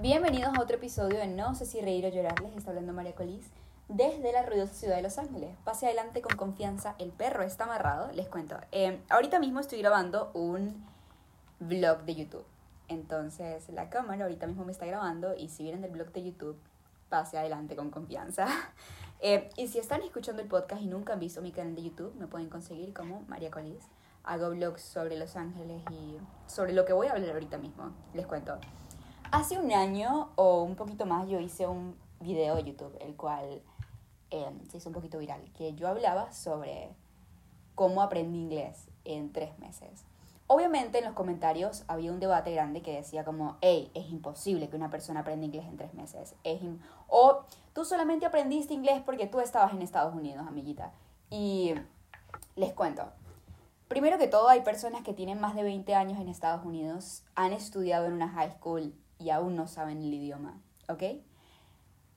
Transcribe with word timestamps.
Bienvenidos 0.00 0.56
a 0.56 0.62
otro 0.62 0.76
episodio 0.76 1.18
de 1.18 1.26
No 1.26 1.56
sé 1.56 1.66
si 1.66 1.80
reír 1.80 2.06
o 2.06 2.08
llorar, 2.08 2.40
les 2.40 2.56
está 2.56 2.70
hablando 2.70 2.92
María 2.92 3.16
Colís 3.16 3.44
desde 3.88 4.32
la 4.32 4.44
ruidosa 4.44 4.72
ciudad 4.72 4.94
de 4.94 5.02
Los 5.02 5.18
Ángeles. 5.18 5.56
Pase 5.64 5.86
adelante 5.86 6.22
con 6.22 6.36
confianza, 6.36 6.94
el 7.00 7.10
perro 7.10 7.42
está 7.42 7.64
amarrado, 7.64 8.12
les 8.12 8.28
cuento. 8.28 8.56
Eh, 8.70 9.00
ahorita 9.08 9.40
mismo 9.40 9.58
estoy 9.58 9.80
grabando 9.80 10.30
un 10.34 10.84
vlog 11.58 12.04
de 12.04 12.14
YouTube. 12.14 12.44
Entonces 12.86 13.68
la 13.70 13.90
cámara 13.90 14.22
ahorita 14.22 14.46
mismo 14.46 14.64
me 14.64 14.70
está 14.70 14.86
grabando 14.86 15.34
y 15.34 15.48
si 15.48 15.64
vienen 15.64 15.82
del 15.82 15.90
blog 15.90 16.12
de 16.12 16.22
YouTube, 16.22 16.56
pase 17.08 17.36
adelante 17.36 17.74
con 17.74 17.90
confianza. 17.90 18.46
Eh, 19.20 19.50
y 19.56 19.66
si 19.66 19.80
están 19.80 20.00
escuchando 20.02 20.40
el 20.40 20.46
podcast 20.46 20.80
y 20.80 20.86
nunca 20.86 21.14
han 21.14 21.18
visto 21.18 21.42
mi 21.42 21.50
canal 21.50 21.74
de 21.74 21.82
YouTube, 21.82 22.14
me 22.14 22.28
pueden 22.28 22.48
conseguir 22.48 22.94
como 22.94 23.22
María 23.22 23.50
Colís. 23.50 23.82
Hago 24.22 24.50
vlogs 24.50 24.80
sobre 24.80 25.16
Los 25.16 25.34
Ángeles 25.34 25.82
y 25.90 26.18
sobre 26.46 26.72
lo 26.72 26.84
que 26.84 26.92
voy 26.92 27.08
a 27.08 27.14
hablar 27.14 27.30
ahorita 27.30 27.58
mismo. 27.58 27.90
Les 28.14 28.28
cuento. 28.28 28.60
Hace 29.30 29.58
un 29.58 29.70
año 29.72 30.30
o 30.36 30.62
un 30.62 30.74
poquito 30.74 31.04
más 31.04 31.28
yo 31.28 31.38
hice 31.38 31.66
un 31.66 31.98
video 32.18 32.56
de 32.56 32.64
YouTube, 32.64 32.96
el 32.98 33.14
cual 33.14 33.60
eh, 34.30 34.50
se 34.70 34.78
hizo 34.78 34.88
un 34.88 34.94
poquito 34.94 35.18
viral, 35.18 35.42
que 35.52 35.74
yo 35.74 35.86
hablaba 35.86 36.32
sobre 36.32 36.88
cómo 37.74 38.00
aprendí 38.00 38.38
inglés 38.38 38.88
en 39.04 39.30
tres 39.30 39.58
meses. 39.58 40.06
Obviamente 40.46 41.00
en 41.00 41.04
los 41.04 41.12
comentarios 41.12 41.84
había 41.88 42.10
un 42.10 42.20
debate 42.20 42.52
grande 42.52 42.80
que 42.80 42.96
decía 42.96 43.22
como, 43.22 43.58
hey, 43.60 43.90
es 43.92 44.08
imposible 44.08 44.70
que 44.70 44.76
una 44.76 44.88
persona 44.88 45.20
aprenda 45.20 45.44
inglés 45.44 45.66
en 45.66 45.76
tres 45.76 45.92
meses. 45.92 46.34
Es 46.42 46.62
o 47.06 47.44
tú 47.74 47.84
solamente 47.84 48.24
aprendiste 48.24 48.72
inglés 48.72 49.02
porque 49.04 49.26
tú 49.26 49.40
estabas 49.40 49.74
en 49.74 49.82
Estados 49.82 50.14
Unidos, 50.14 50.46
amiguita. 50.48 50.94
Y 51.28 51.74
les 52.56 52.72
cuento. 52.72 53.12
Primero 53.88 54.16
que 54.16 54.26
todo, 54.26 54.48
hay 54.48 54.62
personas 54.62 55.02
que 55.02 55.12
tienen 55.12 55.38
más 55.38 55.54
de 55.54 55.64
20 55.64 55.94
años 55.94 56.18
en 56.18 56.28
Estados 56.28 56.64
Unidos, 56.64 57.24
han 57.34 57.52
estudiado 57.52 58.06
en 58.06 58.14
una 58.14 58.30
high 58.30 58.52
school 58.52 58.94
y 59.18 59.30
aún 59.30 59.56
no 59.56 59.66
saben 59.66 60.02
el 60.02 60.14
idioma, 60.14 60.60
¿ok? 60.88 61.02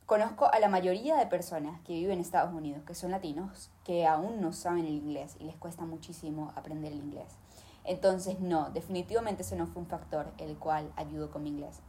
Conozco 0.06 0.52
a 0.52 0.60
la 0.60 0.68
mayoría 0.68 1.16
de 1.16 1.26
personas 1.26 1.80
que 1.82 1.94
viven 1.94 2.14
en 2.14 2.20
Estados 2.20 2.54
Unidos, 2.54 2.84
que 2.86 2.96
son 2.96 3.12
latinos, 3.12 3.72
que 3.86 4.06
aún 4.06 4.42
no 4.42 4.52
saben 4.52 4.86
el 4.86 4.96
inglés 4.96 5.38
y 5.40 5.46
les 5.46 5.56
cuesta 5.56 5.86
muchísimo 5.86 6.52
aprender 6.56 6.92
el 6.92 7.00
inglés. 7.00 7.38
Entonces, 7.84 8.40
no, 8.40 8.70
definitivamente 8.72 9.42
ese 9.42 9.56
no 9.56 9.68
fue 9.68 9.82
un 9.82 9.88
factor 9.88 10.32
el 10.38 10.58
cual 10.58 10.92
ayudó 10.98 11.32
con 11.32 11.44
mi 11.44 11.50
inglés. 11.50 11.80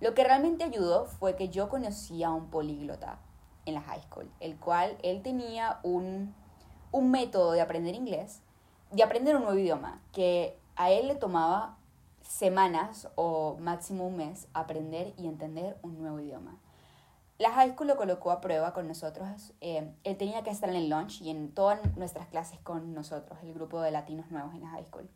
Lo 0.00 0.14
que 0.14 0.24
realmente 0.24 0.64
ayudó 0.64 1.06
fue 1.06 1.36
que 1.36 1.48
yo 1.48 1.68
conocí 1.68 2.22
a 2.22 2.30
un 2.30 2.50
políglota 2.50 3.18
en 3.64 3.74
la 3.74 3.80
high 3.82 4.02
school, 4.02 4.30
el 4.40 4.56
cual 4.56 4.96
él 5.02 5.22
tenía 5.22 5.78
un, 5.82 6.34
un 6.92 7.10
método 7.10 7.52
de 7.52 7.60
aprender 7.60 7.94
inglés, 7.94 8.42
de 8.90 9.02
aprender 9.02 9.36
un 9.36 9.42
nuevo 9.42 9.58
idioma, 9.58 10.00
que 10.12 10.58
a 10.76 10.90
él 10.90 11.08
le 11.08 11.14
tomaba 11.14 11.77
semanas 12.28 13.08
o 13.14 13.56
máximo 13.58 14.06
un 14.06 14.18
mes 14.18 14.48
aprender 14.52 15.14
y 15.16 15.26
entender 15.26 15.78
un 15.82 15.98
nuevo 15.98 16.20
idioma. 16.20 16.58
La 17.38 17.50
high 17.52 17.72
school 17.72 17.86
lo 17.86 17.96
colocó 17.96 18.30
a 18.30 18.40
prueba 18.40 18.74
con 18.74 18.86
nosotros. 18.86 19.54
Eh, 19.62 19.90
él 20.04 20.16
tenía 20.18 20.42
que 20.42 20.50
estar 20.50 20.68
en 20.68 20.76
el 20.76 20.90
lunch 20.90 21.22
y 21.22 21.30
en 21.30 21.52
todas 21.52 21.80
nuestras 21.96 22.28
clases 22.28 22.60
con 22.60 22.92
nosotros, 22.92 23.38
el 23.42 23.54
grupo 23.54 23.80
de 23.80 23.90
latinos 23.90 24.30
nuevos 24.30 24.54
en 24.54 24.60
la 24.60 24.68
high 24.68 24.84
school. 24.84 25.08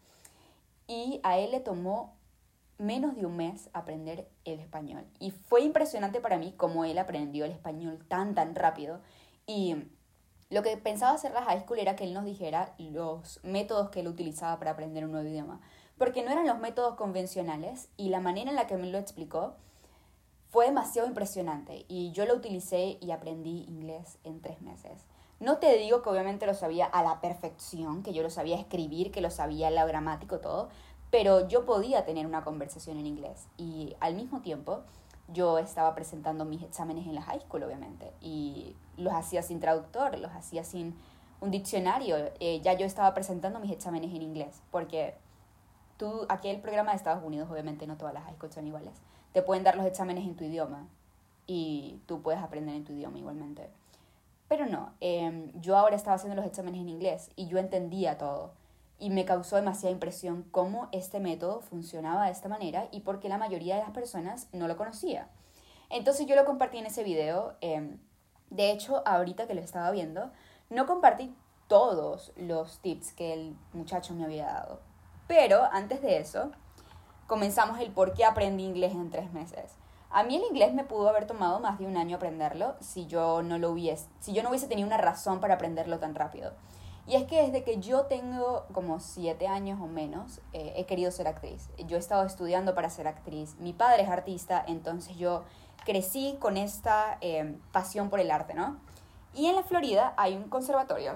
Y 0.87 1.21
a 1.23 1.39
él 1.39 1.51
le 1.51 1.61
tomó 1.61 2.15
menos 2.79 3.15
de 3.15 3.27
un 3.27 3.37
mes 3.37 3.69
aprender 3.75 4.27
el 4.47 4.61
español. 4.61 5.05
Y 5.19 5.33
fue 5.33 5.61
impresionante 5.61 6.21
para 6.21 6.39
mí 6.39 6.55
cómo 6.57 6.87
él 6.87 6.97
aprendió 6.99 7.45
el 7.45 7.53
español 7.53 8.03
tan, 8.09 8.35
tan 8.35 8.55
rápido. 8.55 9.01
Y 9.47 9.77
lo 10.49 10.63
que 10.63 10.79
pensaba 10.79 11.13
hacer 11.13 11.33
la 11.33 11.43
high 11.43 11.61
school 11.61 11.79
era 11.79 11.95
que 11.95 12.05
él 12.05 12.15
nos 12.15 12.25
dijera 12.25 12.75
los 12.79 13.41
métodos 13.43 13.91
que 13.91 14.01
él 14.01 14.09
utilizaba 14.09 14.59
para 14.59 14.71
aprender 14.71 15.05
un 15.05 15.13
nuevo 15.13 15.29
idioma 15.29 15.61
porque 16.03 16.25
no 16.25 16.33
eran 16.33 16.49
los 16.49 16.59
métodos 16.59 16.97
convencionales 16.97 17.89
y 17.97 18.09
la 18.09 18.19
manera 18.19 18.51
en 18.51 18.57
la 18.57 18.67
que 18.67 18.77
me 18.77 18.91
lo 18.91 18.99
explicó 18.99 19.55
fue 20.51 20.67
demasiado 20.67 21.07
impresionante 21.07 21.85
y 21.87 22.11
yo 22.11 22.27
lo 22.27 22.35
utilicé 22.35 22.99
y 23.01 23.13
aprendí 23.13 23.63
inglés 23.69 24.19
en 24.25 24.41
tres 24.41 24.61
meses. 24.63 25.07
No 25.39 25.59
te 25.59 25.77
digo 25.77 26.03
que 26.03 26.11
obviamente 26.11 26.45
lo 26.45 26.55
sabía 26.55 26.87
a 26.87 27.05
la 27.05 27.21
perfección, 27.21 28.03
que 28.03 28.13
yo 28.13 28.25
lo 28.25 28.31
sabía 28.31 28.59
escribir, 28.59 29.13
que 29.13 29.21
lo 29.21 29.31
sabía 29.31 29.71
la 29.71 29.87
gramático, 29.87 30.41
todo, 30.41 30.71
pero 31.13 31.47
yo 31.47 31.67
podía 31.67 32.05
tener 32.05 32.27
una 32.27 32.43
conversación 32.43 32.99
en 32.99 33.07
inglés 33.07 33.47
y 33.57 33.95
al 34.01 34.17
mismo 34.17 34.41
tiempo 34.41 34.81
yo 35.29 35.59
estaba 35.59 35.95
presentando 35.95 36.45
mis 36.45 36.65
exámenes 36.65 37.07
en 37.07 37.15
la 37.15 37.23
high 37.23 37.43
school, 37.43 37.63
obviamente, 37.63 38.11
y 38.21 38.75
los 38.97 39.15
hacía 39.15 39.45
sin 39.45 39.61
traductor, 39.61 40.19
los 40.19 40.33
hacía 40.33 40.65
sin 40.65 40.97
un 41.41 41.53
diccionario. 41.53 42.17
Eh, 42.41 42.61
ya 42.61 42.73
yo 42.73 42.87
estaba 42.87 43.15
presentando 43.15 43.61
mis 43.61 43.71
exámenes 43.71 44.13
en 44.13 44.23
inglés, 44.23 44.63
porque 44.73 45.15
tú, 45.97 46.27
aquí 46.29 46.49
el 46.49 46.61
programa 46.61 46.93
de 46.93 46.97
Estados 46.97 47.25
Unidos, 47.25 47.51
obviamente 47.51 47.87
no 47.87 47.97
todas 47.97 48.15
las 48.15 48.25
high 48.25 48.35
schools 48.35 48.55
son 48.55 48.67
iguales, 48.67 48.95
te 49.33 49.43
pueden 49.43 49.65
dar 49.65 49.77
los 49.77 49.87
exámenes 49.87 50.25
en 50.25 50.37
tu 50.37 50.45
idioma 50.45 50.87
y 51.47 52.01
tú 52.07 52.23
puedes 52.23 52.43
aprender 52.43 52.75
en 52.75 52.85
tu 52.85 52.93
idioma 52.93 53.19
igualmente. 53.19 53.71
Pero 54.49 54.67
no, 54.67 54.93
em, 55.01 55.51
yo 55.61 55.77
ahora 55.79 55.97
estaba 55.97 56.17
haciendo 56.17 56.37
los 56.37 56.45
exámenes 56.45 56.81
en 56.83 56.89
inglés 56.89 57.31
y 57.37 57.47
yo 57.47 57.59
entendía 57.59 58.19
todo. 58.19 58.53
Y 58.99 59.11
me 59.11 59.25
causó 59.25 59.57
demasiada 59.57 59.93
impresión 59.93 60.45
cómo 60.51 60.89
este 60.93 61.21
método 61.21 61.61
funcionaba 61.61 62.27
de 62.27 62.33
esta 62.33 62.49
manera 62.49 62.87
y 62.93 63.01
porque 63.01 63.31
la 63.31 63.39
mayoría 63.39 63.77
de 63.77 63.83
las 63.83 63.93
personas 63.93 64.49
no 64.53 64.69
lo 64.69 64.77
conocía. 64.77 65.29
Entonces 65.89 66.27
yo 66.27 66.37
lo 66.37 66.45
compartí 66.45 66.79
en 66.79 66.87
ese 66.87 67.03
video. 67.03 67.55
Em, 67.61 67.99
de 68.51 68.71
hecho, 68.71 69.03
ahorita 69.07 69.47
que 69.47 69.55
lo 69.55 69.63
estaba 69.63 69.91
viendo, 69.91 70.31
no 70.69 70.87
compartí 70.87 71.35
todos 71.67 72.33
los 72.37 72.81
tips 72.81 73.13
que 73.15 73.33
el 73.33 73.57
muchacho 73.73 74.15
me 74.15 74.25
había 74.25 74.45
dado. 74.45 74.81
Pero 75.35 75.67
antes 75.73 76.03
de 76.03 76.19
eso, 76.19 76.51
comenzamos 77.27 77.81
el 77.81 77.91
por 77.91 78.13
qué 78.13 78.27
aprendí 78.27 78.65
inglés 78.65 78.93
en 78.93 79.09
tres 79.09 79.33
meses. 79.33 79.79
A 80.11 80.25
mí 80.25 80.37
el 80.37 80.43
inglés 80.43 80.75
me 80.75 80.85
pudo 80.85 81.09
haber 81.09 81.27
tomado 81.27 81.59
más 81.59 81.79
de 81.79 81.87
un 81.87 81.97
año 81.97 82.17
aprenderlo 82.17 82.75
si 82.81 83.07
yo 83.07 83.43
no 83.43 83.57
lo 83.57 83.71
hubiese, 83.71 84.11
si 84.21 84.35
yo 84.35 84.43
no 84.43 84.51
hubiese 84.51 84.69
tenido 84.69 84.87
una 84.87 84.99
razón 84.99 85.41
para 85.41 85.55
aprenderlo 85.55 85.99
tan 85.99 86.15
rápido. 86.15 86.53
Y 87.07 87.15
es 87.15 87.25
que 87.25 87.41
desde 87.41 87.65
que 87.65 87.81
yo 87.81 88.03
tengo 88.03 88.67
como 88.75 89.01
siete 89.01 89.49
años 89.49 89.81
o 89.81 89.87
menos, 89.87 90.43
eh, 90.53 90.75
he 90.77 90.85
querido 90.85 91.11
ser 91.11 91.27
actriz. 91.27 91.71
Yo 91.79 91.97
he 91.97 92.01
estado 92.01 92.27
estudiando 92.27 92.75
para 92.75 92.91
ser 92.91 93.09
actriz. 93.09 93.57
Mi 93.59 93.73
padre 93.73 94.03
es 94.03 94.11
artista, 94.11 94.63
entonces 94.69 95.17
yo 95.17 95.45
crecí 95.87 96.37
con 96.41 96.59
esta 96.59 97.17
eh, 97.23 97.57
pasión 97.73 98.11
por 98.11 98.21
el 98.21 98.31
arte, 98.31 98.53
¿no? 98.53 98.77
Y 99.33 99.47
en 99.47 99.57
la 99.57 99.63
Florida 99.63 100.13
hay 100.19 100.37
un 100.37 100.51
conservatorio 100.51 101.15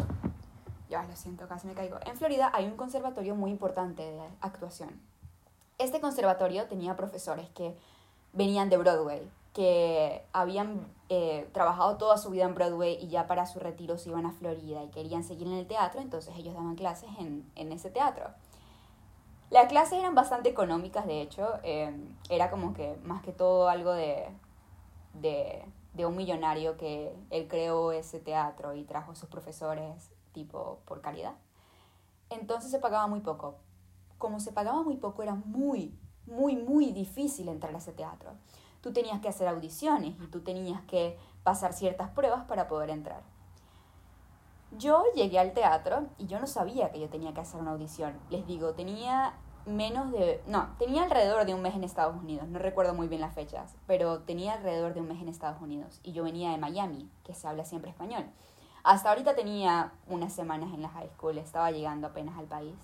ya 0.88 1.02
lo 1.02 1.16
siento, 1.16 1.48
casi 1.48 1.66
me 1.66 1.74
caigo. 1.74 1.98
En 2.06 2.16
Florida 2.16 2.50
hay 2.54 2.66
un 2.66 2.76
conservatorio 2.76 3.34
muy 3.34 3.50
importante 3.50 4.02
de 4.02 4.20
actuación. 4.40 5.00
Este 5.78 6.00
conservatorio 6.00 6.66
tenía 6.66 6.96
profesores 6.96 7.48
que 7.50 7.76
venían 8.32 8.70
de 8.70 8.76
Broadway, 8.78 9.30
que 9.52 10.24
habían 10.32 10.86
eh, 11.08 11.48
trabajado 11.52 11.96
toda 11.96 12.18
su 12.18 12.30
vida 12.30 12.44
en 12.44 12.54
Broadway 12.54 12.98
y 13.00 13.08
ya 13.08 13.26
para 13.26 13.46
su 13.46 13.58
retiro 13.58 13.98
se 13.98 14.10
iban 14.10 14.26
a 14.26 14.32
Florida 14.32 14.82
y 14.84 14.88
querían 14.88 15.24
seguir 15.24 15.46
en 15.46 15.54
el 15.54 15.66
teatro, 15.66 16.00
entonces 16.00 16.34
ellos 16.36 16.54
daban 16.54 16.76
clases 16.76 17.08
en, 17.18 17.50
en 17.54 17.72
ese 17.72 17.90
teatro. 17.90 18.30
Las 19.50 19.66
clases 19.66 19.98
eran 19.98 20.14
bastante 20.14 20.48
económicas, 20.48 21.06
de 21.06 21.22
hecho, 21.22 21.48
eh, 21.62 21.94
era 22.28 22.50
como 22.50 22.74
que 22.74 22.96
más 23.04 23.22
que 23.22 23.32
todo 23.32 23.68
algo 23.68 23.92
de, 23.92 24.26
de, 25.14 25.64
de 25.94 26.06
un 26.06 26.16
millonario 26.16 26.76
que 26.76 27.14
él 27.30 27.46
creó 27.48 27.92
ese 27.92 28.18
teatro 28.18 28.74
y 28.74 28.84
trajo 28.84 29.14
sus 29.14 29.28
profesores 29.28 30.10
tipo 30.36 30.80
por 30.84 31.00
calidad. 31.00 31.34
Entonces 32.28 32.70
se 32.70 32.78
pagaba 32.78 33.06
muy 33.06 33.20
poco. 33.20 33.56
Como 34.18 34.38
se 34.38 34.52
pagaba 34.52 34.82
muy 34.82 34.96
poco, 34.96 35.22
era 35.22 35.34
muy, 35.34 35.98
muy, 36.26 36.56
muy 36.56 36.92
difícil 36.92 37.48
entrar 37.48 37.74
a 37.74 37.78
ese 37.78 37.92
teatro. 37.92 38.32
Tú 38.82 38.92
tenías 38.92 39.20
que 39.20 39.28
hacer 39.28 39.48
audiciones 39.48 40.14
y 40.20 40.26
tú 40.26 40.40
tenías 40.40 40.82
que 40.82 41.18
pasar 41.42 41.72
ciertas 41.72 42.10
pruebas 42.10 42.44
para 42.44 42.68
poder 42.68 42.90
entrar. 42.90 43.22
Yo 44.76 45.04
llegué 45.14 45.38
al 45.38 45.54
teatro 45.54 46.06
y 46.18 46.26
yo 46.26 46.38
no 46.38 46.46
sabía 46.46 46.90
que 46.90 47.00
yo 47.00 47.08
tenía 47.08 47.32
que 47.32 47.40
hacer 47.40 47.60
una 47.60 47.72
audición. 47.72 48.18
Les 48.28 48.46
digo, 48.46 48.74
tenía 48.74 49.34
menos 49.64 50.12
de... 50.12 50.42
No, 50.46 50.68
tenía 50.78 51.04
alrededor 51.04 51.46
de 51.46 51.54
un 51.54 51.62
mes 51.62 51.74
en 51.74 51.84
Estados 51.84 52.16
Unidos. 52.16 52.46
No 52.48 52.58
recuerdo 52.58 52.92
muy 52.92 53.08
bien 53.08 53.20
las 53.20 53.34
fechas, 53.34 53.74
pero 53.86 54.20
tenía 54.20 54.52
alrededor 54.52 54.92
de 54.92 55.00
un 55.00 55.08
mes 55.08 55.22
en 55.22 55.28
Estados 55.28 55.62
Unidos. 55.62 56.00
Y 56.02 56.12
yo 56.12 56.24
venía 56.24 56.50
de 56.50 56.58
Miami, 56.58 57.08
que 57.24 57.34
se 57.34 57.48
habla 57.48 57.64
siempre 57.64 57.90
español. 57.90 58.26
Hasta 58.86 59.08
ahorita 59.08 59.34
tenía 59.34 59.92
unas 60.06 60.32
semanas 60.32 60.72
en 60.72 60.80
la 60.80 60.88
high 60.90 61.08
school, 61.08 61.38
estaba 61.38 61.72
llegando 61.72 62.06
apenas 62.06 62.38
al 62.38 62.44
país. 62.44 62.76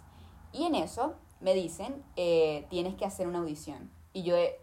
Y 0.50 0.64
en 0.64 0.74
eso 0.74 1.14
me 1.38 1.54
dicen, 1.54 2.02
eh, 2.16 2.66
tienes 2.70 2.96
que 2.96 3.04
hacer 3.04 3.28
una 3.28 3.38
audición. 3.38 3.88
Y 4.12 4.24
yo 4.24 4.34
de, 4.34 4.58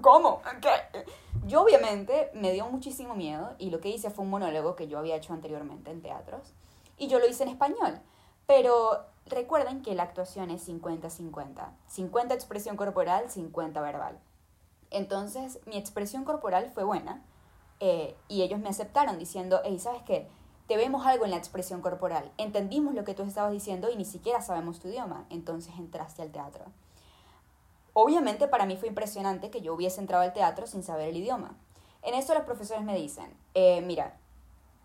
¿cómo? 0.00 0.40
¿Qué? 0.62 1.04
Yo 1.46 1.60
obviamente 1.60 2.30
me 2.32 2.52
dio 2.52 2.66
muchísimo 2.70 3.14
miedo 3.14 3.54
y 3.58 3.68
lo 3.68 3.80
que 3.80 3.90
hice 3.90 4.08
fue 4.08 4.24
un 4.24 4.30
monólogo 4.30 4.76
que 4.76 4.88
yo 4.88 4.98
había 4.98 5.14
hecho 5.14 5.34
anteriormente 5.34 5.90
en 5.90 6.00
teatros. 6.00 6.54
Y 6.96 7.08
yo 7.08 7.18
lo 7.18 7.28
hice 7.28 7.42
en 7.42 7.50
español. 7.50 8.00
Pero 8.46 9.04
recuerden 9.26 9.82
que 9.82 9.94
la 9.94 10.04
actuación 10.04 10.50
es 10.50 10.66
50-50. 10.66 11.68
50 11.86 12.32
expresión 12.32 12.78
corporal, 12.78 13.30
50 13.30 13.78
verbal. 13.82 14.18
Entonces 14.88 15.60
mi 15.66 15.76
expresión 15.76 16.24
corporal 16.24 16.70
fue 16.72 16.84
buena 16.84 17.22
eh, 17.80 18.16
y 18.28 18.42
ellos 18.42 18.60
me 18.60 18.68
aceptaron 18.68 19.18
diciendo, 19.18 19.60
hey, 19.64 19.78
¿sabes 19.78 20.02
qué? 20.02 20.28
Te 20.66 20.76
vemos 20.76 21.06
algo 21.06 21.24
en 21.24 21.30
la 21.30 21.36
expresión 21.36 21.82
corporal, 21.82 22.32
entendimos 22.38 22.94
lo 22.94 23.04
que 23.04 23.14
tú 23.14 23.22
estabas 23.22 23.52
diciendo 23.52 23.90
y 23.90 23.96
ni 23.96 24.04
siquiera 24.04 24.40
sabemos 24.40 24.80
tu 24.80 24.88
idioma, 24.88 25.26
entonces 25.28 25.74
entraste 25.78 26.22
al 26.22 26.30
teatro. 26.30 26.64
Obviamente 27.92 28.48
para 28.48 28.66
mí 28.66 28.76
fue 28.76 28.88
impresionante 28.88 29.50
que 29.50 29.60
yo 29.60 29.74
hubiese 29.74 30.00
entrado 30.00 30.24
al 30.24 30.32
teatro 30.32 30.66
sin 30.66 30.82
saber 30.82 31.08
el 31.08 31.16
idioma. 31.16 31.56
En 32.02 32.14
eso 32.14 32.34
los 32.34 32.44
profesores 32.44 32.84
me 32.84 32.96
dicen, 32.96 33.32
eh, 33.54 33.80
mira, 33.82 34.16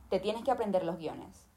te 0.10 0.20
tienes 0.20 0.44
que 0.44 0.52
aprender 0.52 0.84
los 0.84 0.98
guiones 0.98 1.48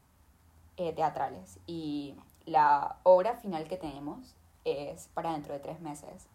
eh, 0.76 0.92
teatrales 0.92 1.58
y 1.66 2.14
la 2.46 2.96
obra 3.02 3.36
final 3.36 3.68
que 3.68 3.76
tenemos 3.76 4.34
es 4.64 5.08
para 5.14 5.32
dentro 5.32 5.52
de 5.52 5.60
tres 5.60 5.80
meses. 5.80 6.26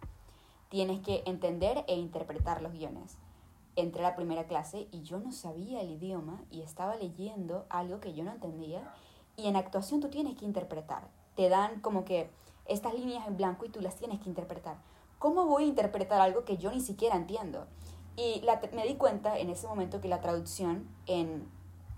Tienes 0.69 1.01
que 1.01 1.23
entender 1.25 1.83
e 1.87 1.95
interpretar 1.95 2.61
los 2.61 2.73
guiones. 2.73 3.17
Entré 3.77 4.03
a 4.03 4.09
la 4.09 4.15
primera 4.15 4.47
clase 4.47 4.87
y 4.91 5.03
yo 5.03 5.19
no 5.19 5.31
sabía 5.31 5.81
el 5.81 5.91
idioma 5.91 6.43
y 6.49 6.63
estaba 6.63 6.95
leyendo 6.95 7.67
algo 7.69 7.99
que 7.99 8.13
yo 8.13 8.23
no 8.23 8.31
entendía 8.31 8.91
y 9.35 9.47
en 9.47 9.55
actuación 9.55 10.01
tú 10.01 10.09
tienes 10.09 10.35
que 10.35 10.45
interpretar. 10.45 11.07
Te 11.35 11.47
dan 11.47 11.79
como 11.81 12.03
que 12.03 12.31
estas 12.65 12.95
líneas 12.95 13.27
en 13.27 13.37
blanco 13.37 13.65
y 13.65 13.69
tú 13.69 13.79
las 13.79 13.95
tienes 13.95 14.19
que 14.19 14.29
interpretar. 14.29 14.77
¿Cómo 15.19 15.45
voy 15.45 15.65
a 15.65 15.67
interpretar 15.67 16.19
algo 16.19 16.43
que 16.43 16.57
yo 16.57 16.71
ni 16.71 16.81
siquiera 16.81 17.15
entiendo? 17.15 17.67
Y 18.15 18.41
me 18.73 18.83
di 18.83 18.95
cuenta 18.95 19.37
en 19.37 19.51
ese 19.51 19.67
momento 19.67 20.01
que 20.01 20.07
la 20.07 20.21
traducción 20.21 20.89
en, 21.05 21.47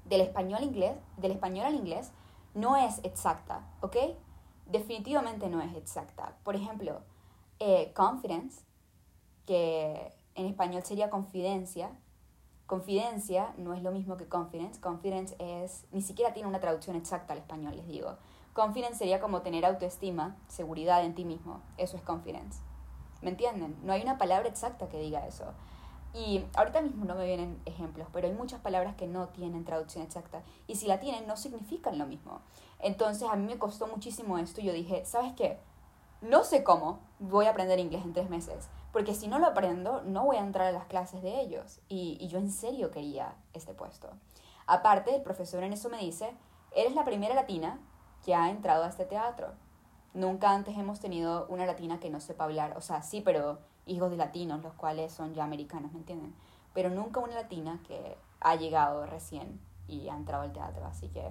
del, 0.03 0.19
español 0.19 0.63
inglés, 0.63 0.97
del 1.15 1.31
español 1.31 1.65
al 1.65 1.75
inglés 1.75 2.11
no 2.53 2.75
es 2.75 2.99
exacta, 3.03 3.65
¿ok? 3.79 3.95
Definitivamente 4.65 5.47
no 5.47 5.61
es 5.61 5.73
exacta. 5.77 6.35
Por 6.43 6.57
ejemplo, 6.57 6.99
eh, 7.59 7.93
confidence, 7.95 8.63
que 9.45 10.13
en 10.39 10.47
español 10.47 10.83
sería 10.83 11.09
confidencia, 11.09 11.91
confidencia 12.65 13.53
no 13.57 13.73
es 13.73 13.83
lo 13.83 13.91
mismo 13.91 14.15
que 14.15 14.27
confidence. 14.27 14.79
Confidence 14.79 15.35
es, 15.39 15.85
ni 15.91 16.01
siquiera 16.01 16.33
tiene 16.33 16.47
una 16.47 16.59
traducción 16.59 16.95
exacta 16.95 17.33
al 17.33 17.39
español, 17.39 17.75
les 17.75 17.87
digo. 17.87 18.15
Confidence 18.53 18.97
sería 18.97 19.19
como 19.19 19.41
tener 19.41 19.65
autoestima, 19.65 20.37
seguridad 20.47 21.03
en 21.03 21.15
ti 21.15 21.25
mismo. 21.25 21.61
Eso 21.77 21.97
es 21.97 22.03
confidence. 22.03 22.61
¿Me 23.21 23.31
entienden? 23.31 23.75
No 23.83 23.91
hay 23.91 24.01
una 24.01 24.17
palabra 24.17 24.47
exacta 24.47 24.87
que 24.87 24.99
diga 24.99 25.27
eso. 25.27 25.45
Y 26.13 26.45
ahorita 26.55 26.81
mismo 26.81 27.05
no 27.05 27.15
me 27.15 27.25
vienen 27.25 27.61
ejemplos, 27.65 28.07
pero 28.13 28.27
hay 28.27 28.33
muchas 28.33 28.61
palabras 28.61 28.95
que 28.95 29.07
no 29.07 29.27
tienen 29.27 29.65
traducción 29.65 30.03
exacta. 30.03 30.41
Y 30.67 30.75
si 30.75 30.87
la 30.87 30.99
tienen, 30.99 31.27
no 31.27 31.37
significan 31.37 31.99
lo 31.99 32.05
mismo. 32.05 32.41
Entonces 32.79 33.27
a 33.29 33.35
mí 33.35 33.45
me 33.45 33.59
costó 33.59 33.87
muchísimo 33.87 34.37
esto 34.37 34.61
y 34.61 34.65
yo 34.65 34.73
dije, 34.73 35.03
¿sabes 35.05 35.33
qué? 35.33 35.59
No 36.21 36.43
sé 36.43 36.63
cómo 36.63 36.99
voy 37.19 37.45
a 37.45 37.51
aprender 37.51 37.79
inglés 37.79 38.03
en 38.05 38.13
tres 38.13 38.29
meses. 38.29 38.69
Porque 38.91 39.13
si 39.13 39.27
no 39.27 39.39
lo 39.39 39.47
aprendo, 39.47 40.01
no 40.01 40.25
voy 40.25 40.37
a 40.37 40.41
entrar 40.41 40.67
a 40.67 40.71
las 40.71 40.85
clases 40.85 41.21
de 41.21 41.41
ellos. 41.41 41.79
Y, 41.87 42.27
yo 42.27 42.39
en 42.39 42.51
serio 42.51 42.91
quería 42.91 43.35
este 43.53 43.73
puesto. 43.73 44.09
Aparte, 44.65 45.15
el 45.15 45.21
profesor 45.21 45.63
en 45.63 45.73
eso 45.73 45.89
me 45.89 45.99
dice, 45.99 46.33
eres 46.75 46.95
la 46.95 47.03
primera 47.03 47.35
latina 47.35 47.79
que 48.25 48.35
ha 48.35 48.49
entrado 48.49 48.83
a 48.83 48.89
este 48.89 49.05
teatro. 49.05 49.53
Nunca 50.13 50.51
antes 50.51 50.77
hemos 50.77 50.99
tenido 50.99 51.45
una 51.49 51.65
latina 51.65 51.99
que 51.99 52.09
no 52.09 52.19
sepa 52.19 52.45
hablar, 52.45 52.75
o 52.77 52.81
sea, 52.81 53.03
sí, 53.03 53.21
pero 53.21 53.59
hijos 53.85 54.09
de 54.09 54.17
latinos, 54.17 54.63
los 54.63 54.73
cuales 54.73 55.11
son 55.11 55.33
ya 55.33 55.43
americanos, 55.43 55.91
¿me 55.91 55.99
entienden? 55.99 56.35
Pero 56.73 56.89
nunca 56.89 57.19
una 57.19 57.35
latina 57.35 57.79
que 57.87 58.17
ha 58.39 58.55
llegado 58.55 59.05
recién 59.05 59.59
y 59.87 60.09
ha 60.09 60.15
entrado 60.15 60.43
al 60.43 60.53
teatro, 60.53 60.85
así 60.85 61.09
que 61.09 61.23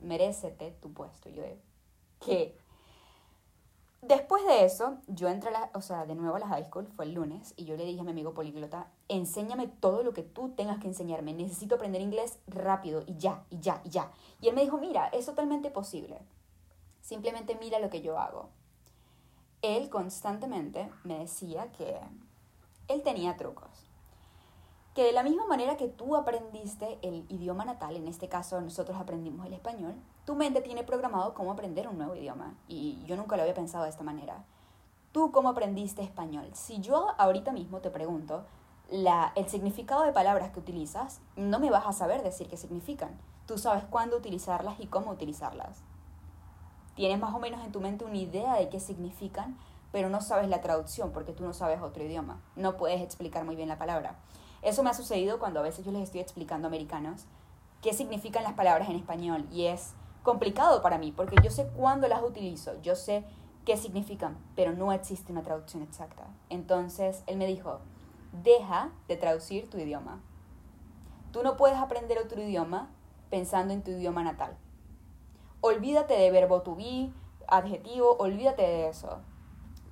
merecete 0.00 0.70
tu 0.80 0.92
puesto. 0.92 1.28
Yo 1.30 1.42
¿qué? 2.20 2.56
Después 4.06 4.44
de 4.44 4.66
eso, 4.66 4.98
yo 5.06 5.30
entré, 5.30 5.48
a 5.48 5.52
la, 5.52 5.70
o 5.72 5.80
sea, 5.80 6.04
de 6.04 6.14
nuevo 6.14 6.36
a 6.36 6.38
la 6.38 6.48
high 6.48 6.66
school, 6.66 6.86
fue 6.94 7.06
el 7.06 7.14
lunes, 7.14 7.54
y 7.56 7.64
yo 7.64 7.74
le 7.74 7.86
dije 7.86 8.02
a 8.02 8.04
mi 8.04 8.10
amigo 8.10 8.34
políglota, 8.34 8.90
enséñame 9.08 9.66
todo 9.66 10.02
lo 10.02 10.12
que 10.12 10.22
tú 10.22 10.50
tengas 10.50 10.78
que 10.78 10.88
enseñarme, 10.88 11.32
necesito 11.32 11.76
aprender 11.76 12.02
inglés 12.02 12.38
rápido, 12.46 13.02
y 13.06 13.16
ya, 13.16 13.44
y 13.48 13.60
ya, 13.60 13.80
y 13.82 13.88
ya. 13.88 14.10
Y 14.42 14.48
él 14.48 14.54
me 14.54 14.60
dijo, 14.60 14.76
mira, 14.76 15.08
es 15.08 15.24
totalmente 15.24 15.70
posible. 15.70 16.20
Simplemente 17.00 17.56
mira 17.58 17.78
lo 17.78 17.88
que 17.88 18.02
yo 18.02 18.18
hago. 18.18 18.50
Él 19.62 19.88
constantemente 19.88 20.90
me 21.04 21.20
decía 21.20 21.72
que 21.72 21.98
él 22.88 23.02
tenía 23.02 23.38
trucos. 23.38 23.83
Que 24.94 25.04
de 25.04 25.12
la 25.12 25.24
misma 25.24 25.46
manera 25.46 25.76
que 25.76 25.88
tú 25.88 26.14
aprendiste 26.14 26.98
el 27.02 27.26
idioma 27.28 27.64
natal, 27.64 27.96
en 27.96 28.06
este 28.06 28.28
caso 28.28 28.60
nosotros 28.60 28.96
aprendimos 28.98 29.44
el 29.46 29.52
español, 29.52 29.94
tu 30.24 30.36
mente 30.36 30.60
tiene 30.60 30.84
programado 30.84 31.34
cómo 31.34 31.52
aprender 31.52 31.88
un 31.88 31.98
nuevo 31.98 32.14
idioma. 32.14 32.54
Y 32.68 33.02
yo 33.06 33.16
nunca 33.16 33.36
lo 33.36 33.42
había 33.42 33.54
pensado 33.54 33.84
de 33.84 33.90
esta 33.90 34.04
manera. 34.04 34.44
¿Tú 35.10 35.32
cómo 35.32 35.48
aprendiste 35.48 36.02
español? 36.02 36.48
Si 36.52 36.80
yo 36.80 37.08
ahorita 37.18 37.52
mismo 37.52 37.80
te 37.80 37.90
pregunto 37.90 38.44
la, 38.90 39.32
el 39.34 39.48
significado 39.48 40.04
de 40.04 40.12
palabras 40.12 40.52
que 40.52 40.60
utilizas, 40.60 41.20
no 41.36 41.58
me 41.58 41.70
vas 41.70 41.86
a 41.86 41.92
saber 41.92 42.22
decir 42.22 42.48
qué 42.48 42.56
significan. 42.56 43.18
Tú 43.46 43.58
sabes 43.58 43.84
cuándo 43.84 44.16
utilizarlas 44.16 44.78
y 44.78 44.86
cómo 44.86 45.10
utilizarlas 45.10 45.82
tienes 46.94 47.18
más 47.18 47.34
o 47.34 47.38
menos 47.38 47.64
en 47.64 47.72
tu 47.72 47.80
mente 47.80 48.04
una 48.04 48.16
idea 48.16 48.54
de 48.54 48.68
qué 48.68 48.80
significan, 48.80 49.56
pero 49.92 50.08
no 50.08 50.20
sabes 50.20 50.48
la 50.48 50.60
traducción 50.60 51.12
porque 51.12 51.32
tú 51.32 51.44
no 51.44 51.52
sabes 51.52 51.80
otro 51.80 52.02
idioma. 52.04 52.40
No 52.56 52.76
puedes 52.76 53.00
explicar 53.00 53.44
muy 53.44 53.56
bien 53.56 53.68
la 53.68 53.78
palabra. 53.78 54.16
Eso 54.64 54.82
me 54.82 54.90
ha 54.90 54.94
sucedido 54.94 55.38
cuando 55.38 55.60
a 55.60 55.62
veces 55.62 55.84
yo 55.84 55.92
les 55.92 56.02
estoy 56.02 56.20
explicando 56.20 56.66
a 56.66 56.68
americanos 56.68 57.26
qué 57.82 57.92
significan 57.92 58.42
las 58.42 58.54
palabras 58.54 58.88
en 58.88 58.96
español 58.96 59.46
y 59.52 59.66
es 59.66 59.94
complicado 60.22 60.82
para 60.82 60.98
mí 60.98 61.12
porque 61.12 61.36
yo 61.42 61.50
sé 61.50 61.68
cuándo 61.76 62.08
las 62.08 62.22
utilizo, 62.22 62.80
yo 62.82 62.96
sé 62.96 63.24
qué 63.64 63.76
significan, 63.76 64.36
pero 64.56 64.72
no 64.72 64.92
existe 64.92 65.32
una 65.32 65.42
traducción 65.42 65.82
exacta. 65.82 66.26
Entonces 66.48 67.22
él 67.26 67.36
me 67.36 67.46
dijo, 67.46 67.80
deja 68.42 68.90
de 69.06 69.16
traducir 69.16 69.70
tu 69.70 69.78
idioma. 69.78 70.20
Tú 71.30 71.42
no 71.42 71.56
puedes 71.56 71.78
aprender 71.78 72.18
otro 72.18 72.42
idioma 72.42 72.90
pensando 73.30 73.74
en 73.74 73.82
tu 73.82 73.90
idioma 73.90 74.22
natal 74.24 74.56
olvídate 75.64 76.12
de 76.12 76.30
verbo 76.30 76.60
to 76.60 76.76
be, 76.76 77.10
adjetivo, 77.48 78.16
olvídate 78.18 78.60
de 78.60 78.88
eso. 78.88 79.20